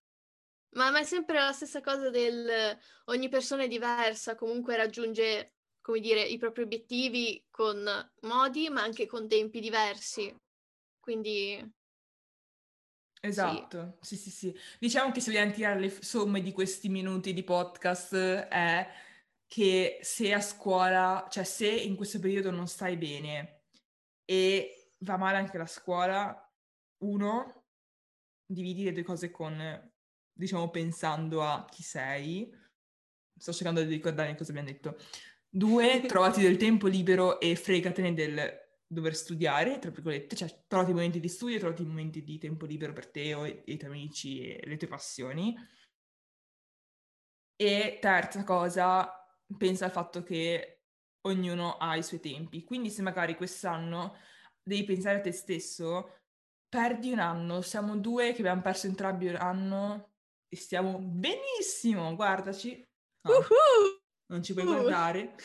ma 0.72 0.92
ma 0.92 1.00
è 1.00 1.04
sempre 1.04 1.40
la 1.40 1.52
stessa 1.54 1.82
cosa 1.82 2.10
del 2.10 2.78
ogni 3.06 3.30
persona 3.30 3.64
è 3.64 3.68
diversa, 3.68 4.36
comunque 4.36 4.76
raggiunge, 4.78 5.54
come 5.82 6.00
dire, 6.00 6.24
i 6.24 6.38
propri 6.38 6.64
obiettivi 6.64 7.44
con 7.50 7.84
modi, 8.22 8.70
ma 8.70 8.82
anche 8.84 9.06
con 9.08 9.28
tempi 9.28 9.60
diversi. 9.62 10.36
Quindi 11.00 11.58
Esatto, 13.22 13.98
sì, 14.02 14.16
sì, 14.16 14.30
sì. 14.30 14.56
Diciamo 14.80 15.12
che 15.12 15.20
se 15.20 15.32
vogliamo 15.32 15.52
tirare 15.52 15.80
le 15.80 15.90
somme 15.90 16.42
di 16.42 16.54
questi 16.54 16.88
minuti 16.88 17.34
di 17.34 17.44
podcast 17.44 18.14
è 18.16 18.88
che 19.46 20.00
se 20.02 20.34
a 20.34 20.40
scuola, 20.40 21.28
cioè 21.30 21.44
se 21.44 21.68
in 21.68 21.96
questo 21.96 22.20
periodo 22.20 22.52
non 22.52 22.68
stai 22.68 22.96
bene 22.96 23.64
e 24.24 24.94
va 25.00 25.18
male 25.18 25.38
anche 25.38 25.58
la 25.58 25.66
scuola, 25.66 26.54
uno, 27.00 27.66
dividi 28.46 28.84
le 28.84 28.94
due 28.94 29.04
cose 29.04 29.32
con, 29.32 29.92
diciamo, 30.32 30.70
pensando 30.70 31.44
a 31.44 31.66
chi 31.70 31.84
sei. 31.84 32.50
Sto 33.36 33.52
cercando 33.52 33.84
di 33.84 33.94
ricordarmi 33.94 34.38
cosa 34.38 34.52
abbiamo 34.52 34.70
detto. 34.70 34.98
Due, 35.50 36.02
trovati 36.08 36.42
del 36.42 36.58
tempo 36.58 36.88
libero 36.88 37.40
e 37.40 37.56
fregatene 37.56 38.14
del 38.14 38.59
dover 38.92 39.16
studiare, 39.16 39.78
tra 39.78 39.92
virgolette, 39.92 40.36
cioè 40.36 40.64
trovati 40.68 40.92
momenti 40.92 41.20
di 41.20 41.30
studio, 41.30 41.60
trovati 41.60 41.86
momenti 41.86 42.24
di 42.24 42.40
tempo 42.40 42.66
libero 42.66 42.92
per 42.92 43.08
te 43.12 43.34
o 43.36 43.46
i, 43.46 43.62
i 43.66 43.78
tuoi 43.78 43.92
amici 43.92 44.42
e 44.42 44.68
le 44.68 44.78
tue 44.78 44.88
passioni. 44.88 45.56
E 47.56 48.00
terza 48.02 48.44
cosa, 48.44 49.08
pensa 49.58 49.86
al 49.86 49.92
fatto 49.92 50.24
che 50.24 50.86
ognuno 51.28 51.78
ha 51.78 51.96
i 51.96 52.04
suoi 52.04 52.20
tempi. 52.20 52.64
Quindi 52.64 52.90
se 52.90 53.04
magari 53.04 53.36
quest'anno 53.36 54.16
devi 54.64 54.84
pensare 54.86 55.18
a 55.18 55.22
te 55.22 55.32
stesso, 55.32 56.22
perdi 56.68 57.12
un 57.12 57.20
anno, 57.20 57.62
siamo 57.62 57.96
due 57.96 58.34
che 58.34 58.40
abbiamo 58.40 58.62
perso 58.62 58.88
entrambi 58.88 59.28
un 59.28 59.36
anno 59.36 60.14
e 60.48 60.56
stiamo 60.56 60.98
benissimo, 60.98 62.16
guardaci. 62.16 62.88
No, 63.22 63.34
uh-huh! 63.34 64.02
Non 64.32 64.42
ci 64.42 64.54
puoi 64.54 64.66
uh. 64.66 64.70
guardare. 64.70 65.36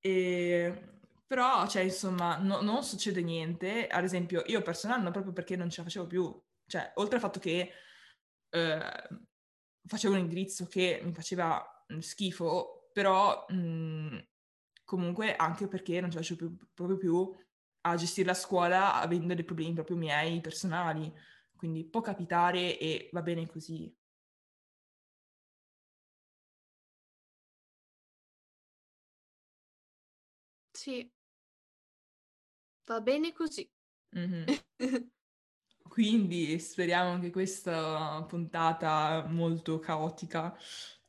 E 0.00 0.97
però, 1.28 1.68
cioè, 1.68 1.82
insomma, 1.84 2.38
no, 2.38 2.62
non 2.62 2.82
succede 2.84 3.22
niente. 3.22 3.86
Ad 3.88 4.04
esempio, 4.04 4.42
io 4.46 4.62
personalmente 4.62 5.12
proprio 5.12 5.32
perché 5.34 5.56
non 5.56 5.70
ce 5.70 5.78
la 5.78 5.84
facevo 5.84 6.06
più. 6.08 6.42
Cioè, 6.66 6.92
oltre 6.96 7.16
al 7.16 7.22
fatto 7.22 7.38
che 7.40 7.72
eh, 8.50 9.08
facevo 9.86 10.14
un 10.14 10.20
indirizzo 10.20 10.66
che 10.66 11.00
mi 11.04 11.12
faceva 11.12 11.62
schifo, 12.00 12.90
però 12.92 13.46
mh, 13.48 14.26
comunque 14.84 15.36
anche 15.36 15.68
perché 15.68 16.00
non 16.00 16.10
ce 16.10 16.16
la 16.18 16.22
facevo 16.24 16.48
più, 16.56 16.66
proprio 16.74 16.96
più 16.98 17.36
a 17.82 17.94
gestire 17.96 18.26
la 18.28 18.34
scuola 18.34 18.94
avendo 19.00 19.34
dei 19.34 19.44
problemi 19.44 19.74
proprio 19.74 19.96
miei 19.96 20.40
personali. 20.40 21.12
Quindi 21.56 21.84
può 21.84 22.00
capitare 22.00 22.78
e 22.78 23.08
va 23.12 23.22
bene 23.22 23.46
così. 23.46 23.92
Sì. 30.72 31.10
Va 32.88 33.02
bene 33.02 33.32
così. 33.34 33.70
Mm-hmm. 34.16 34.44
Quindi 35.88 36.58
speriamo 36.58 37.20
che 37.20 37.30
questa 37.30 38.24
puntata 38.26 39.26
molto 39.28 39.78
caotica 39.78 40.56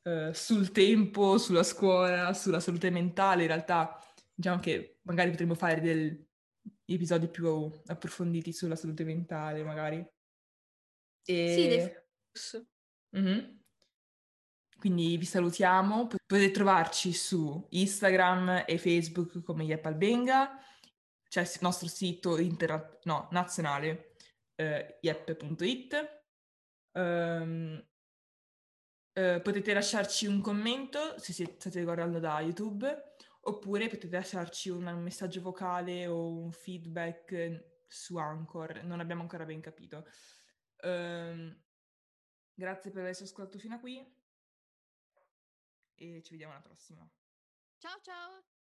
eh, 0.03 0.33
sul 0.33 0.71
tempo, 0.71 1.37
sulla 1.37 1.63
scuola, 1.63 2.33
sulla 2.33 2.59
salute 2.59 2.89
mentale, 2.89 3.43
in 3.43 3.47
realtà 3.47 3.97
diciamo 4.33 4.59
che 4.59 4.99
magari 5.03 5.31
potremmo 5.31 5.55
fare 5.55 5.79
degli 5.79 6.25
episodi 6.85 7.29
più 7.29 7.71
approfonditi 7.85 8.51
sulla 8.51 8.75
salute 8.75 9.05
mentale, 9.05 9.63
magari. 9.63 10.05
E... 11.23 12.05
Sì, 12.31 12.67
mm-hmm. 13.17 13.57
Quindi 14.77 15.15
vi 15.15 15.25
salutiamo, 15.25 16.07
potete 16.07 16.51
trovarci 16.51 17.13
su 17.13 17.65
Instagram 17.69 18.65
e 18.65 18.77
Facebook 18.77 19.41
come 19.43 19.63
Yepalbenga 19.63 20.57
c'è 21.29 21.41
il 21.41 21.57
nostro 21.61 21.87
sito 21.87 22.37
interna- 22.37 22.99
no, 23.03 23.27
nazionale 23.31 24.15
eh, 24.55 24.97
yep.it. 25.01 26.21
Um, 26.91 27.01
ehm, 27.01 27.87
eh, 29.13 29.41
potete 29.41 29.73
lasciarci 29.73 30.25
un 30.27 30.41
commento 30.41 31.17
se 31.19 31.33
state 31.33 31.83
guardando 31.83 32.19
da 32.19 32.39
YouTube 32.41 33.15
oppure 33.41 33.87
potete 33.87 34.15
lasciarci 34.15 34.69
un, 34.69 34.85
un 34.85 35.01
messaggio 35.01 35.41
vocale 35.41 36.07
o 36.07 36.29
un 36.29 36.51
feedback 36.51 37.83
su 37.87 38.17
Anchor, 38.17 38.83
non 38.83 38.99
abbiamo 38.99 39.21
ancora 39.21 39.45
ben 39.45 39.61
capito. 39.61 40.05
Um, 40.83 41.57
grazie 42.53 42.91
per 42.91 43.01
averci 43.01 43.23
ascoltato 43.23 43.57
fino 43.57 43.75
a 43.75 43.79
qui 43.79 43.97
e 45.95 46.21
ci 46.23 46.31
vediamo 46.31 46.53
alla 46.53 46.61
prossima. 46.61 47.09
Ciao 47.77 47.99
ciao! 48.01 48.58